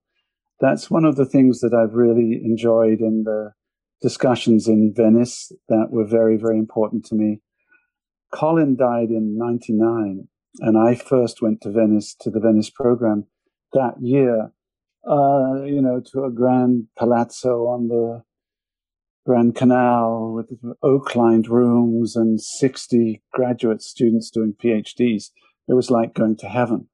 That's 0.59 0.91
one 0.91 1.05
of 1.05 1.15
the 1.15 1.25
things 1.25 1.61
that 1.61 1.73
I've 1.73 1.95
really 1.95 2.41
enjoyed 2.43 2.99
in 2.99 3.23
the 3.23 3.53
discussions 4.01 4.67
in 4.67 4.93
Venice 4.95 5.51
that 5.69 5.87
were 5.89 6.05
very, 6.05 6.37
very 6.37 6.57
important 6.57 7.05
to 7.05 7.15
me. 7.15 7.41
Colin 8.33 8.75
died 8.75 9.09
in 9.09 9.37
99, 9.37 10.27
and 10.59 10.77
I 10.77 10.95
first 10.95 11.41
went 11.41 11.61
to 11.61 11.71
Venice 11.71 12.15
to 12.21 12.29
the 12.29 12.39
Venice 12.39 12.69
program 12.69 13.25
that 13.73 13.95
year, 14.01 14.51
uh, 15.07 15.63
you 15.63 15.81
know, 15.81 16.01
to 16.11 16.23
a 16.23 16.31
grand 16.31 16.87
palazzo 16.97 17.67
on 17.67 17.87
the 17.87 18.23
Grand 19.25 19.55
Canal 19.55 20.31
with 20.33 20.57
oak 20.81 21.15
lined 21.15 21.49
rooms 21.49 22.15
and 22.15 22.41
60 22.41 23.21
graduate 23.33 23.81
students 23.81 24.31
doing 24.31 24.53
PhDs. 24.53 25.31
It 25.67 25.73
was 25.73 25.91
like 25.91 26.13
going 26.13 26.37
to 26.37 26.47
heaven. 26.47 26.87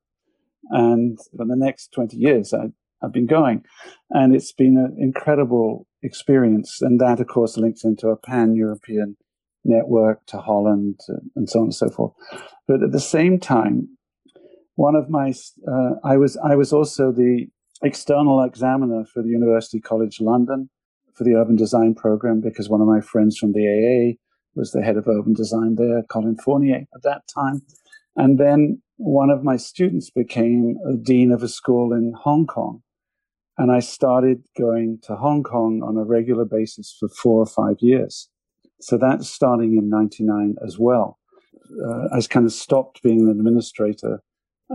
And 0.71 1.19
for 1.38 1.45
the 1.45 1.56
next 1.56 1.91
20 1.93 2.17
years, 2.17 2.52
I, 2.52 2.71
I've 3.04 3.13
been 3.13 3.28
going. 3.28 3.63
And 4.10 4.36
it's 4.36 4.52
been 4.52 4.78
an 4.78 4.97
incredible 4.99 5.88
experience. 6.02 6.80
And 6.82 6.99
that, 6.99 7.19
of 7.19 7.28
course, 7.28 7.56
links 7.56 7.84
into 7.84 8.08
a 8.08 8.17
pan 8.17 8.56
European 8.56 9.15
network 9.63 10.26
to 10.28 10.38
Holland 10.38 10.99
and 11.36 11.49
so 11.49 11.60
on 11.60 11.65
and 11.65 11.76
so 11.76 11.89
forth. 11.89 12.13
But 12.67 12.84
at 12.84 12.91
the 12.91 12.99
same 12.99 13.39
time, 13.39 13.97
one 14.76 14.95
of 14.95 15.10
my, 15.10 15.34
uh, 15.67 15.91
I 16.04 16.17
was, 16.17 16.38
I 16.38 16.56
was 16.56 16.73
also 16.73 17.12
the 17.12 17.47
external 17.82 18.43
examiner 18.43 19.06
for 19.06 19.21
the 19.21 19.30
University 19.30 19.80
College 19.80 20.19
London 20.19 20.69
for 21.13 21.23
the 21.23 21.36
urban 21.36 21.56
design 21.56 21.93
program 21.93 22.41
because 22.41 22.69
one 22.69 22.82
of 22.82 22.88
my 22.88 23.02
friends 23.02 23.38
from 23.38 23.54
the 23.54 23.67
AA 23.67 24.17
was 24.56 24.71
the 24.71 24.82
head 24.82 24.97
of 24.97 25.08
urban 25.08 25.34
design 25.34 25.76
there, 25.76 26.04
Colin 26.04 26.38
Fournier 26.38 26.86
at 26.95 27.04
that 27.04 27.23
time. 27.34 27.62
And 28.15 28.39
then 28.39 28.82
one 28.97 29.30
of 29.30 29.43
my 29.43 29.58
students 29.58 30.10
became 30.10 30.78
a 30.88 30.95
dean 30.95 31.32
of 31.32 31.43
a 31.43 31.47
school 31.47 31.93
in 31.93 32.13
Hong 32.21 32.45
Kong. 32.45 32.82
And 33.58 33.71
I 33.71 33.80
started 33.80 34.43
going 34.58 34.99
to 35.04 35.15
Hong 35.15 35.43
Kong 35.43 35.82
on 35.84 35.97
a 35.97 36.04
regular 36.04 36.45
basis 36.45 36.95
for 36.99 37.10
four 37.10 37.39
or 37.39 37.45
five 37.45 37.78
years. 37.80 38.30
So 38.84 38.98
that's 38.98 39.30
starting 39.30 39.78
in 39.78 39.89
99 39.89 40.56
as 40.65 40.78
well. 40.78 41.17
Uh, 41.86 42.10
I 42.13 42.22
kind 42.22 42.46
of 42.46 42.52
stopped 42.52 43.02
being 43.02 43.22
an 43.22 43.30
administrator 43.30 44.22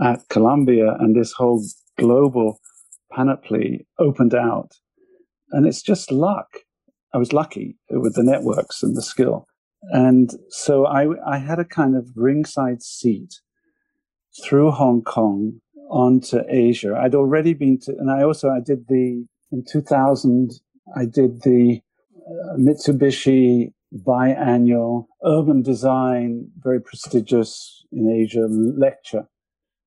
at 0.01 0.27
Columbia 0.29 0.95
and 0.99 1.15
this 1.15 1.33
whole 1.33 1.63
global 1.97 2.59
panoply 3.11 3.85
opened 3.99 4.33
out 4.33 4.71
and 5.51 5.67
it's 5.67 5.83
just 5.83 6.11
luck. 6.11 6.47
I 7.13 7.19
was 7.19 7.33
lucky 7.33 7.77
with 7.91 8.15
the 8.15 8.23
networks 8.23 8.81
and 8.81 8.97
the 8.97 9.03
skill. 9.03 9.45
And 9.91 10.31
so 10.49 10.87
I, 10.87 11.07
I 11.25 11.37
had 11.37 11.59
a 11.59 11.65
kind 11.65 11.95
of 11.95 12.09
ringside 12.15 12.81
seat 12.81 13.35
through 14.43 14.71
Hong 14.71 15.03
Kong 15.03 15.61
onto 15.89 16.39
Asia. 16.49 16.99
I'd 16.99 17.15
already 17.15 17.53
been 17.53 17.79
to, 17.81 17.91
and 17.91 18.09
I 18.09 18.23
also, 18.23 18.49
I 18.49 18.59
did 18.59 18.87
the, 18.87 19.25
in 19.51 19.63
2000, 19.71 20.51
I 20.95 21.05
did 21.05 21.43
the 21.43 21.81
uh, 22.27 22.57
Mitsubishi 22.57 23.71
biannual 23.93 25.07
urban 25.25 25.61
design, 25.61 26.49
very 26.57 26.81
prestigious 26.81 27.85
in 27.91 28.09
Asia 28.09 28.47
lecture, 28.49 29.27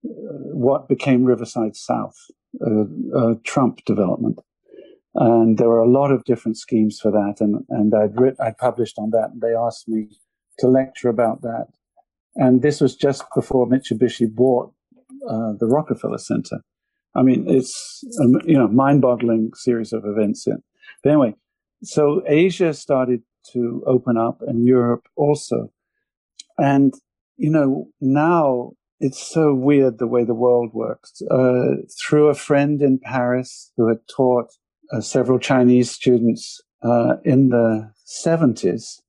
uh, 0.05 0.09
what 0.53 0.89
became 0.89 1.25
Riverside 1.25 1.77
South, 1.77 2.17
a 2.61 3.35
Trump 3.45 3.85
development. 3.85 4.41
And 5.15 5.59
there 5.59 5.69
were 5.69 5.83
a 5.83 5.89
lot 5.91 6.11
of 6.11 6.25
different 6.25 6.57
schemes 6.57 6.99
for 7.01 7.11
that. 7.11 7.37
And, 7.41 7.65
and 7.69 7.95
I'd 7.95 8.19
writ, 8.19 8.37
I 8.41 8.53
published 8.59 8.99
on 8.99 9.11
that. 9.11 9.31
And 9.33 9.41
they 9.43 9.55
asked 9.55 9.89
me 9.89 10.09
to 10.59 10.69
lecture 10.69 11.09
about 11.09 11.43
that. 11.43 11.67
And 12.35 12.63
this 12.63 12.81
was 12.81 12.97
just 12.97 13.25
before 13.35 13.69
Mitsubishi 13.69 14.27
bought 14.33 14.73
uh, 15.29 15.53
the 15.59 15.67
Rockefeller 15.67 16.19
Center. 16.19 16.65
I 17.15 17.23
mean, 17.23 17.45
it's 17.47 18.03
a 18.21 18.25
you 18.47 18.57
know 18.57 18.69
mind-boggling 18.69 19.51
series 19.55 19.93
of 19.93 20.05
events. 20.07 20.47
But 21.03 21.11
anyway, 21.11 21.35
so 21.83 22.23
Asia 22.27 22.73
started 22.73 23.23
to 23.53 23.83
open 23.87 24.17
up, 24.17 24.41
and 24.47 24.67
Europe 24.67 25.07
also. 25.17 25.73
And 26.59 26.95
you 27.37 27.51
know 27.51 27.89
now 28.01 28.73
it's 29.01 29.21
so 29.21 29.53
weird 29.53 29.99
the 29.99 30.07
way 30.07 30.25
the 30.25 30.35
world 30.35 30.71
works. 30.73 31.21
Uh, 31.29 31.83
through 32.01 32.29
a 32.29 32.35
friend 32.35 32.81
in 32.81 33.01
Paris 33.01 33.73
who 33.77 33.89
had 33.89 33.99
taught 34.09 34.53
uh, 34.93 35.01
several 35.01 35.41
Chinese 35.41 35.91
students 35.91 36.61
uh, 36.85 37.17
in 37.25 37.49
the 37.49 37.91
70s, 38.07 39.01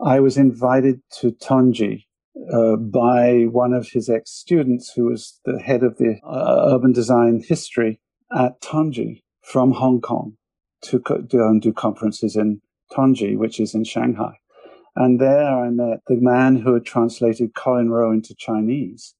I 0.00 0.20
was 0.20 0.36
invited 0.36 1.00
to 1.20 1.32
Tongji 1.32 2.04
uh, 2.52 2.76
by 2.76 3.46
one 3.50 3.72
of 3.72 3.88
his 3.88 4.08
ex 4.08 4.30
students 4.30 4.92
who 4.94 5.06
was 5.06 5.40
the 5.44 5.58
head 5.58 5.82
of 5.82 5.98
the 5.98 6.20
uh, 6.24 6.70
urban 6.72 6.92
design 6.92 7.42
history 7.44 8.00
at 8.32 8.60
Tongji 8.60 9.22
from 9.42 9.72
Hong 9.72 10.00
Kong 10.00 10.36
to 10.82 11.00
go 11.00 11.48
and 11.48 11.60
do 11.60 11.72
conferences 11.72 12.36
in 12.36 12.60
Tongji, 12.92 13.36
which 13.36 13.60
is 13.60 13.74
in 13.74 13.84
Shanghai. 13.84 14.38
And 14.96 15.20
there 15.20 15.48
I 15.48 15.70
met 15.70 16.00
the 16.06 16.16
man 16.16 16.56
who 16.56 16.74
had 16.74 16.84
translated 16.84 17.54
Colin 17.54 17.90
Rowe 17.90 18.12
into 18.12 18.34
Chinese. 18.34 19.14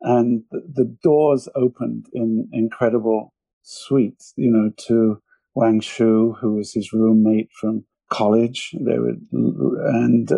And 0.00 0.44
the, 0.50 0.96
doors 1.02 1.48
opened 1.54 2.06
in 2.12 2.48
incredible 2.52 3.34
suites, 3.62 4.32
you 4.36 4.50
know, 4.50 4.70
to 4.86 5.20
Wang 5.54 5.80
Shu, 5.80 6.36
who 6.40 6.54
was 6.54 6.72
his 6.72 6.92
roommate 6.92 7.50
from 7.60 7.84
college. 8.10 8.70
They 8.80 8.98
were, 8.98 9.14
and 9.32 10.30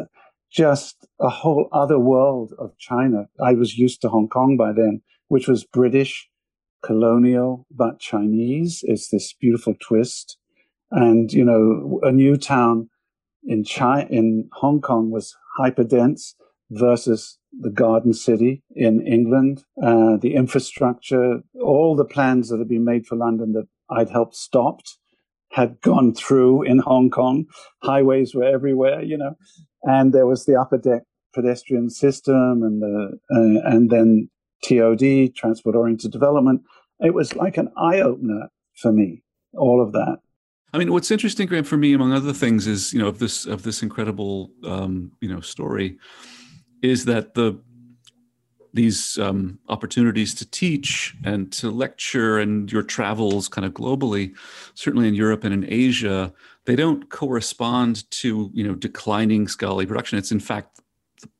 just 0.50 1.06
a 1.20 1.28
whole 1.28 1.68
other 1.72 1.98
world 1.98 2.52
of 2.58 2.76
China. 2.78 3.28
I 3.40 3.52
was 3.52 3.78
used 3.78 4.00
to 4.02 4.08
Hong 4.08 4.28
Kong 4.28 4.56
by 4.56 4.72
then, 4.72 5.02
which 5.28 5.46
was 5.46 5.64
British, 5.64 6.28
colonial, 6.82 7.66
but 7.70 8.00
Chinese. 8.00 8.80
It's 8.82 9.08
this 9.10 9.34
beautiful 9.34 9.74
twist. 9.80 10.38
And, 10.90 11.32
you 11.32 11.44
know, 11.44 12.00
a 12.02 12.12
new 12.12 12.36
town 12.36 12.88
in 13.44 13.64
China, 13.64 14.06
in 14.10 14.48
Hong 14.52 14.80
Kong 14.80 15.10
was 15.10 15.36
hyper 15.56 15.84
dense 15.84 16.34
versus 16.70 17.38
the 17.58 17.70
Garden 17.70 18.12
City 18.12 18.62
in 18.74 19.04
England, 19.06 19.64
uh, 19.82 20.16
the 20.16 20.34
infrastructure, 20.34 21.40
all 21.62 21.96
the 21.96 22.04
plans 22.04 22.48
that 22.48 22.58
had 22.58 22.68
been 22.68 22.84
made 22.84 23.06
for 23.06 23.16
London 23.16 23.52
that 23.52 23.66
I'd 23.90 24.10
helped 24.10 24.36
stopped 24.36 24.98
had 25.50 25.80
gone 25.80 26.14
through 26.14 26.62
in 26.62 26.78
Hong 26.78 27.10
Kong. 27.10 27.46
Highways 27.82 28.34
were 28.34 28.44
everywhere, 28.44 29.02
you 29.02 29.18
know, 29.18 29.36
and 29.82 30.12
there 30.12 30.26
was 30.26 30.44
the 30.44 30.60
upper 30.60 30.78
deck 30.78 31.02
pedestrian 31.34 31.90
system 31.90 32.62
and 32.62 32.82
the 32.82 33.18
uh, 33.30 33.68
and 33.68 33.90
then 33.90 34.28
TOD, 34.62 35.34
transport 35.34 35.74
oriented 35.74 36.12
development, 36.12 36.62
it 37.00 37.14
was 37.14 37.34
like 37.34 37.56
an 37.56 37.70
eye 37.76 38.00
opener 38.00 38.50
for 38.76 38.92
me, 38.92 39.22
all 39.54 39.82
of 39.82 39.92
that. 39.92 40.18
I 40.72 40.78
mean, 40.78 40.92
what's 40.92 41.10
interesting, 41.10 41.48
Graham, 41.48 41.64
for 41.64 41.76
me, 41.76 41.92
among 41.92 42.12
other 42.12 42.32
things, 42.32 42.66
is 42.66 42.92
you 42.92 42.98
know 43.00 43.08
of 43.08 43.18
this 43.18 43.46
of 43.46 43.62
this 43.62 43.82
incredible 43.82 44.50
um, 44.64 45.12
you 45.20 45.32
know 45.32 45.40
story, 45.40 45.98
is 46.82 47.04
that 47.06 47.34
the 47.34 47.60
these 48.72 49.18
um, 49.18 49.58
opportunities 49.68 50.32
to 50.34 50.48
teach 50.48 51.16
and 51.24 51.52
to 51.52 51.70
lecture 51.70 52.38
and 52.38 52.70
your 52.70 52.84
travels 52.84 53.48
kind 53.48 53.64
of 53.64 53.72
globally, 53.72 54.32
certainly 54.74 55.08
in 55.08 55.14
Europe 55.14 55.42
and 55.42 55.52
in 55.52 55.72
Asia, 55.72 56.32
they 56.66 56.76
don't 56.76 57.10
correspond 57.10 58.08
to 58.12 58.50
you 58.54 58.64
know 58.64 58.74
declining 58.74 59.48
scholarly 59.48 59.86
production. 59.86 60.18
It's 60.18 60.32
in 60.32 60.40
fact 60.40 60.80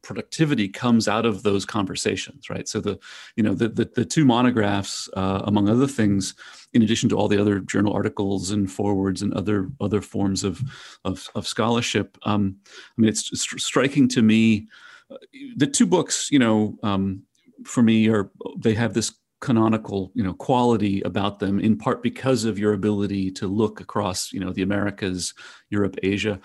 productivity 0.03 0.69
comes 0.69 1.09
out 1.09 1.27
of 1.27 1.43
those 1.43 1.65
conversations, 1.65 2.51
right? 2.51 2.69
So 2.69 2.81
the, 2.81 2.99
you 3.37 3.43
know, 3.43 3.55
the 3.55 3.69
the, 3.69 3.91
the 3.95 4.05
two 4.05 4.25
monographs, 4.25 5.09
uh, 5.15 5.43
among 5.45 5.69
other 5.69 5.87
things, 5.87 6.35
in 6.73 6.83
addition 6.83 7.09
to 7.11 7.17
all 7.17 7.29
the 7.29 7.41
other 7.41 7.61
journal 7.61 7.93
articles 7.93 8.51
and 8.51 8.71
forwards 8.71 9.23
and 9.23 9.33
other 9.35 9.71
other 9.81 10.01
forms 10.01 10.45
of 10.45 10.63
of, 11.05 11.29
of 11.35 11.47
scholarship, 11.47 12.19
um, 12.23 12.57
I 12.67 13.01
mean, 13.01 13.09
it's, 13.09 13.31
striking 13.63 14.09
to 14.09 14.23
me. 14.23 14.69
Uh, 15.11 15.17
the 15.57 15.67
two 15.67 15.87
books, 15.87 16.31
you 16.31 16.39
know, 16.39 16.79
um, 16.83 17.23
for 17.65 17.83
me 17.83 18.09
are 18.09 18.31
they 18.57 18.75
have 18.75 18.95
this 18.95 19.13
canonical 19.41 20.13
you 20.15 20.23
know 20.23 20.35
quality 20.35 21.01
about 21.03 21.39
them 21.39 21.59
in 21.59 21.77
part 21.77 22.03
because 22.03 22.45
of 22.45 22.59
your 22.59 22.75
ability 22.75 23.31
to 23.31 23.47
look 23.47 23.81
across 23.81 24.33
you 24.33 24.41
know 24.41 24.53
the 24.53 24.63
americas 24.63 25.33
europe 25.71 25.97
asia 26.03 26.39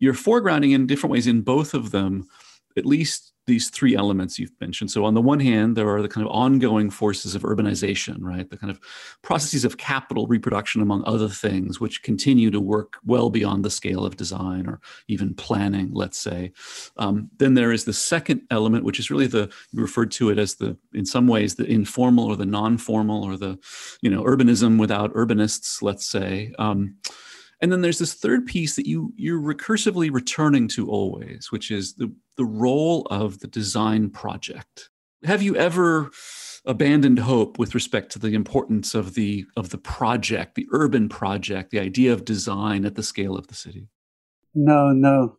you're 0.00 0.12
foregrounding 0.12 0.74
in 0.74 0.86
different 0.86 1.12
ways 1.12 1.28
in 1.28 1.40
both 1.40 1.72
of 1.72 1.92
them 1.92 2.26
at 2.76 2.86
least 2.86 3.32
these 3.46 3.70
three 3.70 3.96
elements 3.96 4.38
you've 4.38 4.52
mentioned. 4.60 4.90
So, 4.90 5.04
on 5.04 5.14
the 5.14 5.20
one 5.20 5.40
hand, 5.40 5.76
there 5.76 5.88
are 5.88 6.00
the 6.00 6.08
kind 6.08 6.24
of 6.24 6.32
ongoing 6.32 6.90
forces 6.90 7.34
of 7.34 7.42
urbanization, 7.42 8.18
right? 8.20 8.48
The 8.48 8.56
kind 8.56 8.70
of 8.70 8.80
processes 9.22 9.64
of 9.64 9.78
capital 9.78 10.26
reproduction, 10.26 10.80
among 10.80 11.02
other 11.06 11.28
things, 11.28 11.80
which 11.80 12.02
continue 12.02 12.50
to 12.50 12.60
work 12.60 12.98
well 13.04 13.30
beyond 13.30 13.64
the 13.64 13.70
scale 13.70 14.04
of 14.04 14.16
design 14.16 14.68
or 14.68 14.80
even 15.08 15.34
planning, 15.34 15.90
let's 15.92 16.18
say. 16.18 16.52
Um, 16.98 17.30
then 17.38 17.54
there 17.54 17.72
is 17.72 17.84
the 17.84 17.92
second 17.92 18.42
element, 18.50 18.84
which 18.84 19.00
is 19.00 19.10
really 19.10 19.26
the, 19.26 19.50
you 19.72 19.82
referred 19.82 20.12
to 20.12 20.30
it 20.30 20.38
as 20.38 20.54
the, 20.54 20.76
in 20.94 21.04
some 21.04 21.26
ways, 21.26 21.56
the 21.56 21.66
informal 21.66 22.26
or 22.26 22.36
the 22.36 22.46
non 22.46 22.78
formal 22.78 23.24
or 23.24 23.36
the, 23.36 23.58
you 24.02 24.10
know, 24.10 24.22
urbanism 24.22 24.78
without 24.78 25.12
urbanists, 25.14 25.82
let's 25.82 26.06
say. 26.06 26.52
Um, 26.58 26.96
and 27.62 27.70
then 27.70 27.80
there's 27.80 28.00
this 28.00 28.12
third 28.12 28.44
piece 28.44 28.74
that 28.76 28.86
you 28.86 29.14
you're 29.16 29.40
recursively 29.40 30.12
returning 30.12 30.66
to 30.68 30.90
always, 30.90 31.50
which 31.50 31.70
is 31.70 31.94
the 31.94 32.12
the 32.36 32.44
role 32.44 33.06
of 33.10 33.38
the 33.38 33.46
design 33.46 34.10
project. 34.10 34.90
Have 35.24 35.42
you 35.42 35.54
ever 35.56 36.10
abandoned 36.64 37.20
hope 37.20 37.58
with 37.58 37.74
respect 37.74 38.10
to 38.12 38.18
the 38.18 38.34
importance 38.34 38.94
of 38.94 39.14
the 39.14 39.46
of 39.56 39.70
the 39.70 39.78
project, 39.78 40.56
the 40.56 40.66
urban 40.72 41.08
project, 41.08 41.70
the 41.70 41.78
idea 41.78 42.12
of 42.12 42.24
design 42.24 42.84
at 42.84 42.96
the 42.96 43.02
scale 43.02 43.36
of 43.36 43.46
the 43.46 43.54
city? 43.54 43.86
No, 44.54 44.90
no. 44.92 45.36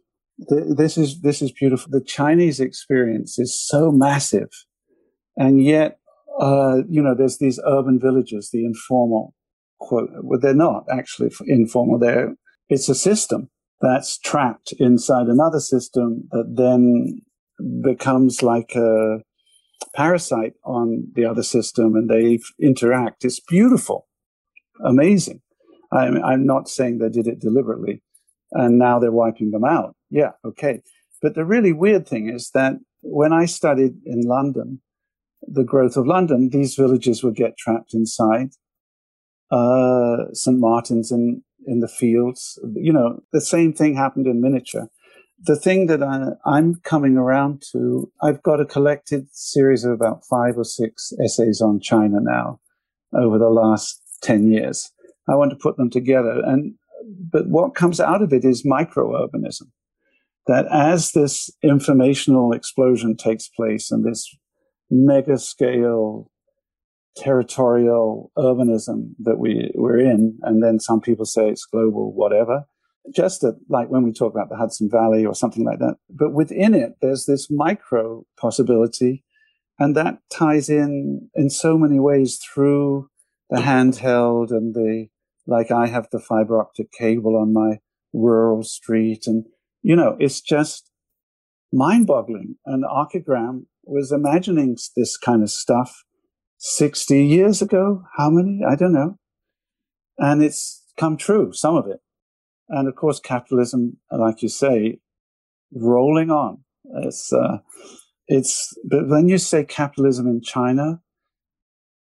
This 0.48 0.98
is 0.98 1.22
this 1.22 1.42
is 1.42 1.52
beautiful. 1.52 1.92
The 1.92 2.04
Chinese 2.04 2.62
experience 2.62 3.38
is 3.38 3.54
so 3.54 3.92
massive, 3.92 4.50
and 5.36 5.64
yet, 5.64 6.00
uh, 6.40 6.78
you 6.90 7.04
know, 7.04 7.14
there's 7.14 7.38
these 7.38 7.60
urban 7.68 8.00
villages, 8.00 8.50
the 8.52 8.66
informal, 8.66 9.36
quote, 9.80 10.10
well, 10.22 10.40
they're 10.40 10.54
not 10.54 10.86
actually 10.92 11.32
informal. 11.46 12.00
They're, 12.00 12.36
it's 12.70 12.90
a 12.90 12.96
system 12.96 13.50
that's 13.82 14.18
trapped 14.18 14.74
inside 14.80 15.28
another 15.28 15.60
system 15.60 16.28
that 16.32 16.56
then 16.56 17.22
becomes 17.84 18.42
like 18.42 18.76
a 18.76 19.20
parasite 19.96 20.54
on 20.64 21.12
the 21.16 21.26
other 21.26 21.44
system 21.44 21.96
and 21.96 22.10
they 22.10 22.40
interact. 22.62 23.26
It's 23.26 23.40
beautiful, 23.40 24.08
amazing. 24.84 25.42
I'm, 25.92 26.24
I'm 26.24 26.46
not 26.46 26.70
saying 26.70 26.98
they 26.98 27.10
did 27.10 27.28
it 27.28 27.40
deliberately 27.40 28.02
and 28.52 28.80
now 28.80 29.00
they're 29.00 29.12
wiping 29.12 29.52
them 29.52 29.66
out. 29.66 29.96
Yeah, 30.10 30.32
okay. 30.46 30.82
But 31.22 31.36
the 31.36 31.46
really 31.46 31.74
weird 31.74 32.08
thing 32.08 32.30
is 32.30 32.52
that 32.54 32.76
when 33.02 33.34
I 33.34 33.46
studied 33.46 33.96
in 34.06 34.22
London, 34.22 34.82
the 35.42 35.64
growth 35.64 35.98
of 35.98 36.08
London, 36.08 36.50
these 36.50 36.76
villages 36.76 37.24
would 37.24 37.36
get 37.36 37.58
trapped 37.58 37.94
inside 37.94 38.52
uh, 39.52 40.34
St. 40.34 40.60
Martin's 40.60 41.12
in, 41.12 41.44
in 41.66 41.80
the 41.80 41.88
fields. 41.88 42.60
You 42.76 42.94
know, 42.94 43.22
the 43.32 43.42
same 43.42 43.74
thing 43.74 43.96
happened 43.96 44.28
in 44.28 44.42
miniature. 44.42 44.90
The 45.46 45.56
thing 45.56 45.88
that 45.88 46.02
I, 46.02 46.30
I'm 46.46 46.76
coming 46.84 47.18
around 47.18 47.64
to, 47.74 48.12
I've 48.22 48.42
got 48.44 48.62
a 48.62 48.66
collected 48.66 49.28
series 49.32 49.84
of 49.84 49.92
about 49.92 50.24
five 50.30 50.58
or 50.58 50.64
six 50.64 51.12
essays 51.24 51.62
on 51.62 51.80
China 51.80 52.18
now 52.22 52.60
over 53.14 53.38
the 53.38 53.50
last 53.50 54.02
10 54.22 54.52
years. 54.52 54.90
I 55.30 55.36
want 55.36 55.52
to 55.52 55.58
put 55.58 55.78
them 55.78 55.90
together. 55.90 56.42
And, 56.46 56.76
but 57.32 57.48
what 57.48 57.76
comes 57.76 58.00
out 58.00 58.22
of 58.22 58.34
it 58.34 58.46
is 58.46 58.66
microurbanism. 58.66 59.68
That 60.48 60.66
as 60.72 61.12
this 61.12 61.50
informational 61.62 62.52
explosion 62.52 63.16
takes 63.16 63.48
place 63.48 63.92
and 63.92 64.04
this 64.04 64.30
mega 64.90 65.38
scale 65.38 66.30
territorial 67.16 68.32
urbanism 68.38 69.12
that 69.20 69.38
we, 69.38 69.72
we're 69.76 70.00
in. 70.00 70.40
And 70.44 70.64
then 70.64 70.80
some 70.80 71.02
people 71.02 71.26
say 71.26 71.50
it's 71.50 71.66
global, 71.66 72.14
whatever. 72.14 72.66
Just 73.14 73.46
like 73.70 73.90
when 73.90 74.04
we 74.04 74.14
talk 74.14 74.34
about 74.34 74.50
the 74.50 74.56
Hudson 74.56 74.90
Valley 74.90 75.26
or 75.26 75.36
something 75.36 75.66
like 75.66 75.80
that. 75.80 75.96
But 76.10 76.34
within 76.34 76.74
it, 76.74 76.94
there's 77.02 77.26
this 77.26 77.50
micro 77.52 78.26
possibility. 78.40 79.24
And 79.78 79.96
that 79.98 80.20
ties 80.32 80.70
in 80.70 81.30
in 81.36 81.50
so 81.50 81.78
many 81.78 82.00
ways 82.00 82.38
through 82.38 83.10
the 83.50 83.60
handheld 83.60 84.52
and 84.52 84.74
the, 84.74 85.08
like 85.46 85.72
I 85.72 85.88
have 85.88 86.08
the 86.12 86.20
fiber 86.20 86.60
optic 86.62 86.92
cable 86.92 87.36
on 87.36 87.54
my 87.54 87.80
rural 88.14 88.64
street. 88.64 89.28
And, 89.28 89.46
you 89.82 89.96
know, 89.96 90.16
it's 90.20 90.40
just 90.40 90.90
mind 91.74 92.08
boggling. 92.08 92.56
And 92.66 92.86
Archigram 92.86 93.66
was 93.84 94.12
imagining 94.12 94.78
this 94.96 95.18
kind 95.18 95.44
of 95.44 95.52
stuff 95.52 96.03
60 96.66 97.22
years 97.26 97.62
ago. 97.62 98.06
How 98.16 98.30
many? 98.30 98.62
I 98.66 98.76
don't 98.76 98.94
know. 98.94 99.18
And 100.18 100.42
it's 100.42 100.82
come 100.98 101.18
true, 101.18 101.52
some 101.52 101.76
of 101.76 101.88
it. 101.88 102.00
And 102.70 102.88
of 102.88 102.96
course, 102.96 103.20
capitalism, 103.20 103.98
like 104.10 104.42
you 104.42 104.48
say, 104.48 105.00
rolling 105.74 106.30
on. 106.32 106.64
It's, 107.04 107.34
uh, 107.34 107.58
it's, 108.28 108.74
but 108.86 109.10
when 109.10 109.28
you 109.28 109.38
say 109.38 109.66
capitalism 109.66 110.26
in 110.26 110.42
China, 110.42 111.02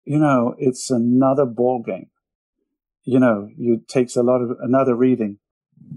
you 0.05 0.19
know, 0.19 0.55
it's 0.59 0.91
another 0.91 1.47
ball 1.47 1.83
game. 1.83 2.11
You 3.05 3.21
know, 3.21 3.49
it 3.59 3.89
takes 3.89 4.15
a 4.15 4.23
lot 4.23 4.43
of 4.43 4.59
another 4.61 4.95
reading. 4.95 5.39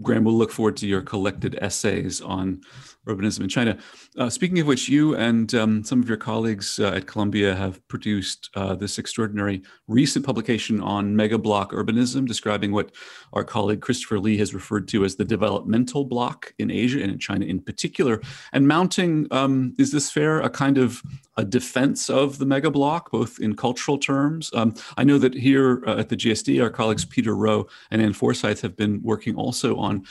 Graham, 0.01 0.23
we'll 0.23 0.35
look 0.35 0.51
forward 0.51 0.77
to 0.77 0.87
your 0.87 1.01
collected 1.01 1.57
essays 1.61 2.21
on 2.21 2.61
urbanism 3.07 3.41
in 3.41 3.49
China. 3.49 3.77
Uh, 4.17 4.29
speaking 4.29 4.59
of 4.59 4.67
which, 4.67 4.89
you 4.89 5.15
and 5.15 5.53
um, 5.55 5.83
some 5.83 6.01
of 6.01 6.07
your 6.07 6.17
colleagues 6.17 6.79
uh, 6.79 6.89
at 6.89 7.07
Columbia 7.07 7.55
have 7.55 7.85
produced 7.87 8.49
uh, 8.55 8.75
this 8.75 8.97
extraordinary 8.97 9.61
recent 9.87 10.25
publication 10.25 10.81
on 10.81 11.15
mega 11.15 11.37
block 11.37 11.71
urbanism, 11.71 12.27
describing 12.27 12.71
what 12.71 12.91
our 13.33 13.43
colleague 13.43 13.81
Christopher 13.81 14.19
Lee 14.19 14.37
has 14.37 14.53
referred 14.53 14.87
to 14.89 15.05
as 15.05 15.15
the 15.15 15.25
developmental 15.25 16.05
block 16.05 16.53
in 16.59 16.69
Asia 16.69 17.01
and 17.01 17.11
in 17.11 17.19
China 17.19 17.45
in 17.45 17.59
particular, 17.59 18.21
and 18.53 18.67
mounting, 18.67 19.27
um, 19.31 19.73
is 19.77 19.91
this 19.91 20.11
fair, 20.11 20.41
a 20.41 20.49
kind 20.49 20.77
of 20.77 21.01
a 21.37 21.45
defense 21.45 22.09
of 22.09 22.39
the 22.39 22.45
mega 22.45 22.71
block, 22.71 23.11
both 23.11 23.39
in 23.39 23.55
cultural 23.55 23.97
terms. 23.97 24.51
Um, 24.53 24.73
I 24.97 25.03
know 25.03 25.19
that 25.19 25.33
here 25.33 25.83
uh, 25.85 25.97
at 25.97 26.09
the 26.09 26.17
GSD, 26.17 26.61
our 26.61 26.69
colleagues 26.69 27.05
Peter 27.05 27.35
Rowe 27.35 27.67
and 27.91 28.01
Ann 28.01 28.13
Forsyth 28.13 28.61
have 28.61 28.75
been 28.75 29.01
working 29.03 29.35
also 29.35 29.76
on 29.79 30.05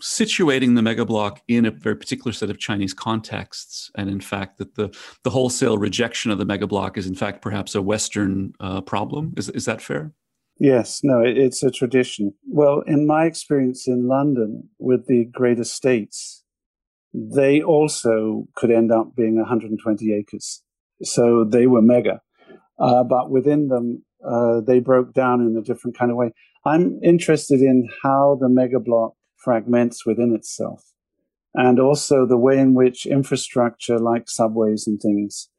situating 0.00 0.74
the 0.74 0.82
mega 0.82 1.04
block 1.04 1.42
in 1.48 1.64
a 1.66 1.70
very 1.70 1.96
particular 1.96 2.32
set 2.32 2.50
of 2.50 2.58
Chinese 2.58 2.94
contexts, 2.94 3.90
and 3.94 4.08
in 4.08 4.20
fact 4.20 4.58
that 4.58 4.74
the 4.74 4.94
the 5.22 5.30
wholesale 5.30 5.78
rejection 5.78 6.30
of 6.30 6.38
the 6.38 6.44
mega 6.44 6.66
block 6.66 6.96
is 6.96 7.06
in 7.06 7.14
fact 7.14 7.42
perhaps 7.42 7.74
a 7.74 7.82
Western 7.82 8.52
uh, 8.60 8.80
problem. 8.80 9.34
Is 9.36 9.48
is 9.50 9.64
that 9.66 9.82
fair? 9.82 10.12
Yes, 10.58 11.00
no, 11.02 11.20
it, 11.22 11.36
it's 11.36 11.62
a 11.62 11.70
tradition. 11.70 12.34
Well, 12.46 12.82
in 12.86 13.06
my 13.06 13.24
experience 13.24 13.88
in 13.88 14.06
London 14.06 14.68
with 14.78 15.06
the 15.06 15.24
great 15.24 15.58
estates, 15.58 16.44
they 17.12 17.62
also 17.62 18.46
could 18.54 18.70
end 18.70 18.92
up 18.92 19.14
being 19.16 19.36
120 19.36 20.12
acres, 20.14 20.62
so 21.02 21.44
they 21.44 21.66
were 21.66 21.82
mega, 21.82 22.20
uh, 22.78 23.04
but 23.04 23.30
within 23.30 23.68
them 23.68 24.04
uh, 24.26 24.60
they 24.60 24.80
broke 24.80 25.12
down 25.12 25.40
in 25.40 25.56
a 25.56 25.62
different 25.62 25.96
kind 25.96 26.10
of 26.10 26.16
way. 26.16 26.32
I'm 26.64 27.00
interested 27.02 27.60
in 27.60 27.88
how 28.02 28.38
the 28.40 28.48
mega 28.48 28.80
block 28.80 29.14
fragments 29.36 30.06
within 30.06 30.34
itself. 30.34 30.84
And 31.54 31.78
also 31.80 32.26
the 32.26 32.38
way 32.38 32.58
in 32.58 32.74
which 32.74 33.04
infrastructure 33.04 33.98
like 33.98 34.30
subways 34.30 34.86
and 34.86 35.00
things, 35.00 35.50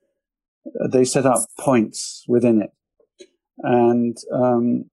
uh, 0.65 0.87
they 0.87 1.05
set 1.05 1.25
up 1.25 1.45
points 1.59 2.23
within 2.27 2.61
it. 2.61 2.71
And 3.59 4.17
um, 4.33 4.89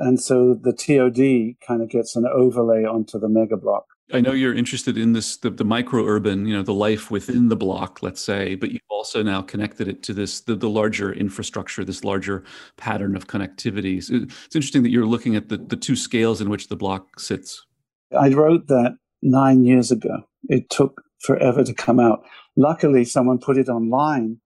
And 0.00 0.20
so 0.20 0.54
the 0.54 0.72
TOD 0.72 1.60
kind 1.66 1.82
of 1.82 1.90
gets 1.90 2.16
an 2.16 2.26
overlay 2.26 2.84
onto 2.84 3.18
the 3.18 3.28
mega 3.28 3.56
block. 3.56 3.84
I 4.12 4.20
know 4.20 4.32
you're 4.32 4.54
interested 4.54 4.96
in 4.96 5.14
this 5.14 5.36
the, 5.38 5.50
the 5.50 5.64
micro 5.64 6.06
urban, 6.06 6.46
you 6.46 6.56
know, 6.56 6.62
the 6.62 6.72
life 6.72 7.10
within 7.10 7.48
the 7.48 7.56
block, 7.56 8.02
let's 8.02 8.20
say, 8.20 8.54
but 8.54 8.70
you've 8.70 8.80
also 8.88 9.22
now 9.22 9.42
connected 9.42 9.88
it 9.88 10.02
to 10.04 10.14
this 10.14 10.40
the, 10.40 10.54
the 10.54 10.68
larger 10.68 11.12
infrastructure, 11.12 11.84
this 11.84 12.04
larger 12.04 12.44
pattern 12.76 13.16
of 13.16 13.26
connectivity. 13.26 14.02
So 14.02 14.14
it's 14.44 14.54
interesting 14.54 14.84
that 14.84 14.90
you're 14.90 15.06
looking 15.06 15.34
at 15.34 15.48
the, 15.48 15.56
the 15.56 15.76
two 15.76 15.96
scales 15.96 16.40
in 16.40 16.48
which 16.48 16.68
the 16.68 16.76
block 16.76 17.18
sits. 17.18 17.66
I 18.16 18.28
wrote 18.28 18.68
that 18.68 18.96
nine 19.22 19.64
years 19.64 19.90
ago. 19.90 20.22
It 20.48 20.70
took 20.70 21.02
forever 21.18 21.64
to 21.64 21.74
come 21.74 21.98
out. 21.98 22.24
Luckily, 22.56 23.04
someone 23.04 23.38
put 23.38 23.58
it 23.58 23.68
online 23.68 24.38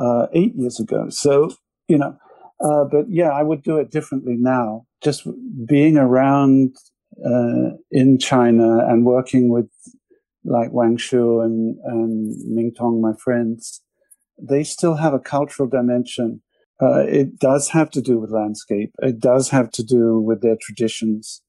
uh, 0.00 0.28
eight 0.32 0.54
years 0.56 0.80
ago. 0.80 1.10
So, 1.10 1.50
you 1.88 1.98
know, 1.98 2.16
uh, 2.64 2.84
but 2.84 3.04
yeah, 3.10 3.30
I 3.30 3.42
would 3.42 3.62
do 3.62 3.76
it 3.76 3.90
differently 3.90 4.36
now. 4.38 4.86
Just 5.02 5.26
being 5.66 5.98
around 5.98 6.76
uh, 7.24 7.76
in 7.90 8.18
China 8.18 8.78
and 8.88 9.04
working 9.04 9.50
with 9.50 9.68
like 10.44 10.72
Wang 10.72 10.96
Shu 10.96 11.40
and, 11.40 11.78
and 11.84 12.34
Ming 12.46 12.72
Tong, 12.76 13.00
my 13.00 13.12
friends, 13.12 13.82
they 14.40 14.64
still 14.64 14.96
have 14.96 15.14
a 15.14 15.20
cultural 15.20 15.68
dimension. 15.68 16.42
Uh, 16.80 17.04
it 17.06 17.38
does 17.38 17.68
have 17.68 17.90
to 17.90 18.00
do 18.00 18.18
with 18.18 18.32
landscape. 18.32 18.90
It 19.00 19.20
does 19.20 19.50
have 19.50 19.70
to 19.72 19.84
do 19.84 20.18
with 20.18 20.42
their 20.42 20.56
traditions. 20.60 21.42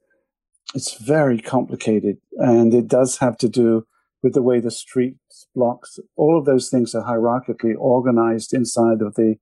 It's 0.76 0.94
very 0.96 1.40
complicated, 1.40 2.18
and 2.38 2.74
it 2.74 2.88
does 2.88 3.18
have 3.18 3.38
to 3.38 3.50
do 3.50 3.86
with 4.22 4.34
the 4.34 4.42
way 4.42 4.60
the 4.60 4.72
streets, 4.72 5.48
blocks, 5.54 6.00
all 6.16 6.40
of 6.40 6.46
those 6.46 6.70
things 6.70 6.96
are 6.96 7.04
hierarchically 7.04 7.76
organized 7.78 8.54
inside 8.54 9.02
of 9.02 9.16
the 9.16 9.36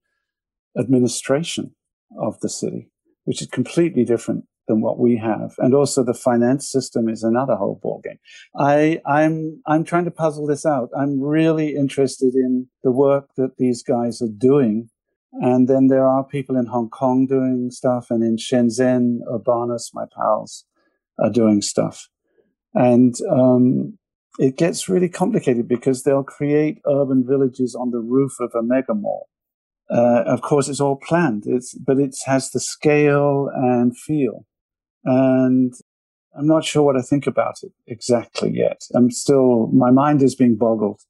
administration 0.77 1.75
of 2.19 2.39
the 2.39 2.49
city, 2.49 2.89
which 3.25 3.41
is 3.41 3.47
completely 3.47 4.03
different 4.03 4.45
than 4.67 4.81
what 4.81 4.99
we 4.99 5.17
have. 5.17 5.55
And 5.57 5.73
also 5.73 6.03
the 6.03 6.13
finance 6.13 6.69
system 6.69 7.09
is 7.09 7.23
another 7.23 7.55
whole 7.55 7.79
ballgame. 7.83 8.19
I, 8.55 9.01
I'm, 9.05 9.61
I'm 9.65 9.83
trying 9.83 10.05
to 10.05 10.11
puzzle 10.11 10.47
this 10.47 10.65
out. 10.65 10.89
I'm 10.97 11.21
really 11.21 11.75
interested 11.75 12.35
in 12.35 12.67
the 12.83 12.91
work 12.91 13.29
that 13.37 13.57
these 13.57 13.83
guys 13.83 14.21
are 14.21 14.35
doing. 14.37 14.89
And 15.33 15.67
then 15.67 15.87
there 15.87 16.07
are 16.07 16.23
people 16.23 16.57
in 16.57 16.65
Hong 16.67 16.89
Kong 16.89 17.25
doing 17.25 17.71
stuff 17.71 18.07
and 18.09 18.23
in 18.23 18.37
Shenzhen, 18.37 19.19
Urbanus, 19.31 19.91
my 19.93 20.05
pals, 20.15 20.65
are 21.19 21.29
doing 21.29 21.61
stuff. 21.61 22.09
And, 22.73 23.15
um, 23.29 23.97
it 24.39 24.57
gets 24.57 24.87
really 24.87 25.09
complicated 25.09 25.67
because 25.67 26.03
they'll 26.03 26.23
create 26.23 26.81
urban 26.87 27.25
villages 27.27 27.75
on 27.75 27.91
the 27.91 27.99
roof 27.99 28.39
of 28.39 28.53
a 28.55 28.63
mega 28.63 28.93
mall. 28.93 29.27
Uh, 29.89 30.23
of 30.25 30.41
course, 30.41 30.69
it's 30.69 30.79
all 30.79 30.95
planned. 30.95 31.43
It's 31.45 31.73
but 31.73 31.99
it 31.99 32.15
has 32.25 32.51
the 32.51 32.59
scale 32.59 33.49
and 33.53 33.97
feel, 33.97 34.45
and 35.03 35.73
I'm 36.37 36.47
not 36.47 36.63
sure 36.63 36.83
what 36.83 36.97
I 36.97 37.01
think 37.01 37.27
about 37.27 37.59
it 37.63 37.71
exactly 37.87 38.51
yet. 38.53 38.81
I'm 38.95 39.11
still 39.11 39.67
my 39.67 39.91
mind 39.91 40.21
is 40.21 40.35
being 40.35 40.55
boggled 40.55 41.01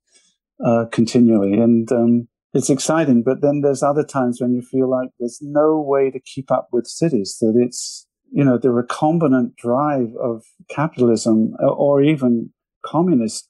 uh, 0.63 0.85
continually, 0.91 1.53
and 1.53 1.91
um, 1.91 2.27
it's 2.53 2.69
exciting. 2.69 3.23
But 3.23 3.41
then 3.41 3.61
there's 3.61 3.83
other 3.83 4.03
times 4.03 4.41
when 4.41 4.53
you 4.53 4.61
feel 4.61 4.89
like 4.89 5.09
there's 5.19 5.39
no 5.41 5.79
way 5.79 6.09
to 6.09 6.19
keep 6.19 6.51
up 6.51 6.69
with 6.71 6.87
cities. 6.87 7.37
That 7.39 7.53
it's 7.55 8.07
you 8.31 8.43
know 8.43 8.57
the 8.57 8.69
recombinant 8.69 9.55
drive 9.57 10.15
of 10.21 10.43
capitalism, 10.69 11.55
or 11.59 12.01
even 12.01 12.51
communist 12.83 13.47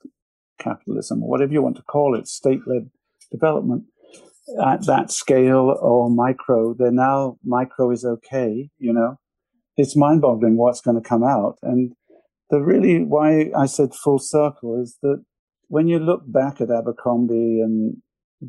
capitalism, 0.59 1.21
whatever 1.21 1.53
you 1.53 1.61
want 1.61 1.77
to 1.77 1.83
call 1.83 2.15
it, 2.15 2.27
state 2.27 2.61
led 2.67 2.89
development 3.31 3.85
at 4.63 4.85
that 4.85 5.11
scale 5.11 5.77
or 5.81 6.09
micro. 6.09 6.73
They're 6.73 6.91
now 6.91 7.37
micro 7.43 7.91
is 7.91 8.03
okay, 8.03 8.69
you 8.77 8.93
know. 8.93 9.17
It's 9.81 9.97
mind 9.97 10.21
boggling 10.21 10.57
what's 10.57 10.81
going 10.81 11.01
to 11.01 11.09
come 11.09 11.23
out. 11.23 11.57
And 11.63 11.93
the 12.49 12.61
really 12.61 13.03
why 13.03 13.49
I 13.57 13.65
said 13.65 13.95
full 13.95 14.19
circle 14.19 14.79
is 14.81 14.97
that 15.01 15.23
when 15.69 15.87
you 15.87 15.99
look 15.99 16.23
back 16.27 16.61
at 16.61 16.69
Abercrombie 16.69 17.61
and 17.61 17.97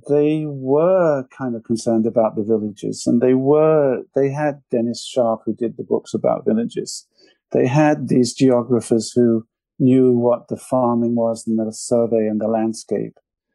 they 0.09 0.45
were 0.47 1.25
kind 1.37 1.55
of 1.55 1.65
concerned 1.65 2.07
about 2.07 2.35
the 2.35 2.43
villages 2.43 3.05
and 3.07 3.21
they 3.21 3.35
were 3.35 4.03
they 4.15 4.31
had 4.31 4.63
Dennis 4.71 5.07
Sharp 5.07 5.43
who 5.45 5.55
did 5.55 5.77
the 5.77 5.85
books 5.85 6.15
about 6.15 6.45
villages. 6.47 7.07
They 7.53 7.67
had 7.67 8.09
these 8.09 8.35
geographers 8.35 9.13
who 9.15 9.47
knew 9.79 10.13
what 10.13 10.49
the 10.49 10.57
farming 10.57 11.15
was 11.15 11.47
and 11.47 11.59
the 11.59 11.73
survey 11.73 12.27
and 12.27 12.41
the 12.41 12.49
landscape. 12.49 13.15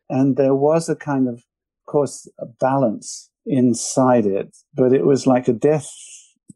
And 0.09 0.38
there 0.38 0.55
was 0.55 0.89
a 0.89 0.95
kind 0.95 1.28
of, 1.28 1.36
of 1.36 1.43
course, 1.88 2.30
a 2.39 2.45
balance 2.45 3.30
inside 3.45 4.25
it, 4.25 4.55
but 4.73 4.93
it 4.93 5.05
was 5.05 5.25
like 5.25 5.47
a 5.47 5.53
death 5.53 5.89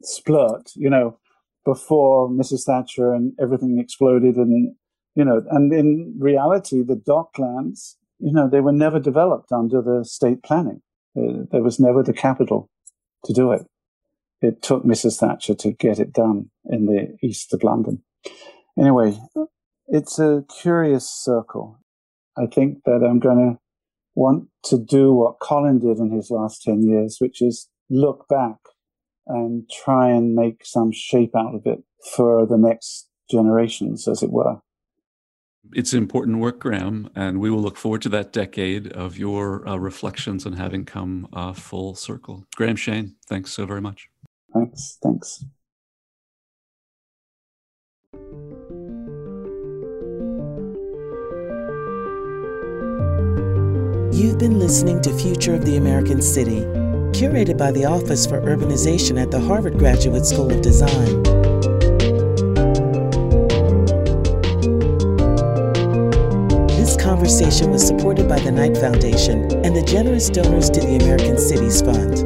splurt, 0.04 0.72
you 0.74 0.90
know, 0.90 1.18
before 1.64 2.28
Mrs. 2.28 2.64
Thatcher 2.64 3.12
and 3.12 3.32
everything 3.40 3.78
exploded. 3.78 4.36
And, 4.36 4.74
you 5.14 5.24
know, 5.24 5.42
and 5.50 5.72
in 5.72 6.14
reality, 6.18 6.82
the 6.82 6.96
docklands, 6.96 7.96
you 8.18 8.32
know, 8.32 8.48
they 8.48 8.60
were 8.60 8.72
never 8.72 8.98
developed 8.98 9.52
under 9.52 9.80
the 9.82 10.04
state 10.04 10.42
planning. 10.42 10.82
Uh, 11.16 11.44
there 11.50 11.62
was 11.62 11.78
never 11.78 12.02
the 12.02 12.12
capital 12.12 12.70
to 13.24 13.32
do 13.32 13.52
it. 13.52 13.66
It 14.40 14.62
took 14.62 14.84
Mrs. 14.84 15.18
Thatcher 15.18 15.54
to 15.54 15.72
get 15.72 16.00
it 16.00 16.12
done 16.12 16.50
in 16.64 16.86
the 16.86 17.16
east 17.22 17.52
of 17.54 17.62
London. 17.62 18.02
Anyway, 18.78 19.16
it's 19.88 20.18
a 20.18 20.44
curious 20.60 21.08
circle. 21.08 21.78
I 22.36 22.46
think 22.46 22.78
that 22.84 23.06
I'm 23.06 23.20
going 23.20 23.38
to 23.38 23.58
want 24.14 24.48
to 24.64 24.78
do 24.78 25.12
what 25.12 25.38
Colin 25.40 25.78
did 25.78 25.98
in 25.98 26.10
his 26.10 26.30
last 26.30 26.62
10 26.62 26.82
years, 26.82 27.18
which 27.20 27.42
is 27.42 27.68
look 27.90 28.26
back 28.28 28.56
and 29.26 29.68
try 29.84 30.10
and 30.10 30.34
make 30.34 30.64
some 30.64 30.92
shape 30.92 31.34
out 31.36 31.54
of 31.54 31.62
it 31.66 31.82
for 32.14 32.46
the 32.46 32.58
next 32.58 33.08
generations, 33.30 34.08
as 34.08 34.22
it 34.22 34.30
were. 34.30 34.60
It's 35.74 35.94
important 35.94 36.38
work, 36.38 36.58
Graham, 36.58 37.08
and 37.14 37.40
we 37.40 37.48
will 37.48 37.62
look 37.62 37.76
forward 37.76 38.02
to 38.02 38.08
that 38.10 38.32
decade 38.32 38.92
of 38.92 39.16
your 39.16 39.66
uh, 39.66 39.76
reflections 39.76 40.44
and 40.44 40.58
having 40.58 40.84
come 40.84 41.28
uh, 41.32 41.52
full 41.52 41.94
circle. 41.94 42.44
Graham 42.56 42.76
Shane, 42.76 43.14
thanks 43.28 43.52
so 43.52 43.64
very 43.64 43.80
much. 43.80 44.08
Thanks. 44.52 44.98
Thanks. 45.02 45.44
You've 54.12 54.38
been 54.38 54.58
listening 54.58 55.00
to 55.02 55.16
Future 55.16 55.54
of 55.54 55.64
the 55.64 55.76
American 55.76 56.20
City, 56.20 56.60
curated 57.22 57.56
by 57.56 57.70
the 57.70 57.84
Office 57.84 58.26
for 58.26 58.40
Urbanization 58.40 59.16
at 59.16 59.30
the 59.30 59.38
Harvard 59.38 59.78
Graduate 59.78 60.26
School 60.26 60.50
of 60.50 60.60
Design. 60.60 61.22
This 66.66 66.96
conversation 66.96 67.70
was 67.70 67.86
supported 67.86 68.28
by 68.28 68.40
the 68.40 68.50
Knight 68.50 68.76
Foundation 68.76 69.42
and 69.64 69.76
the 69.76 69.84
generous 69.84 70.30
donors 70.30 70.68
to 70.70 70.80
the 70.80 70.96
American 70.96 71.38
Cities 71.38 71.80
Fund. 71.80 72.16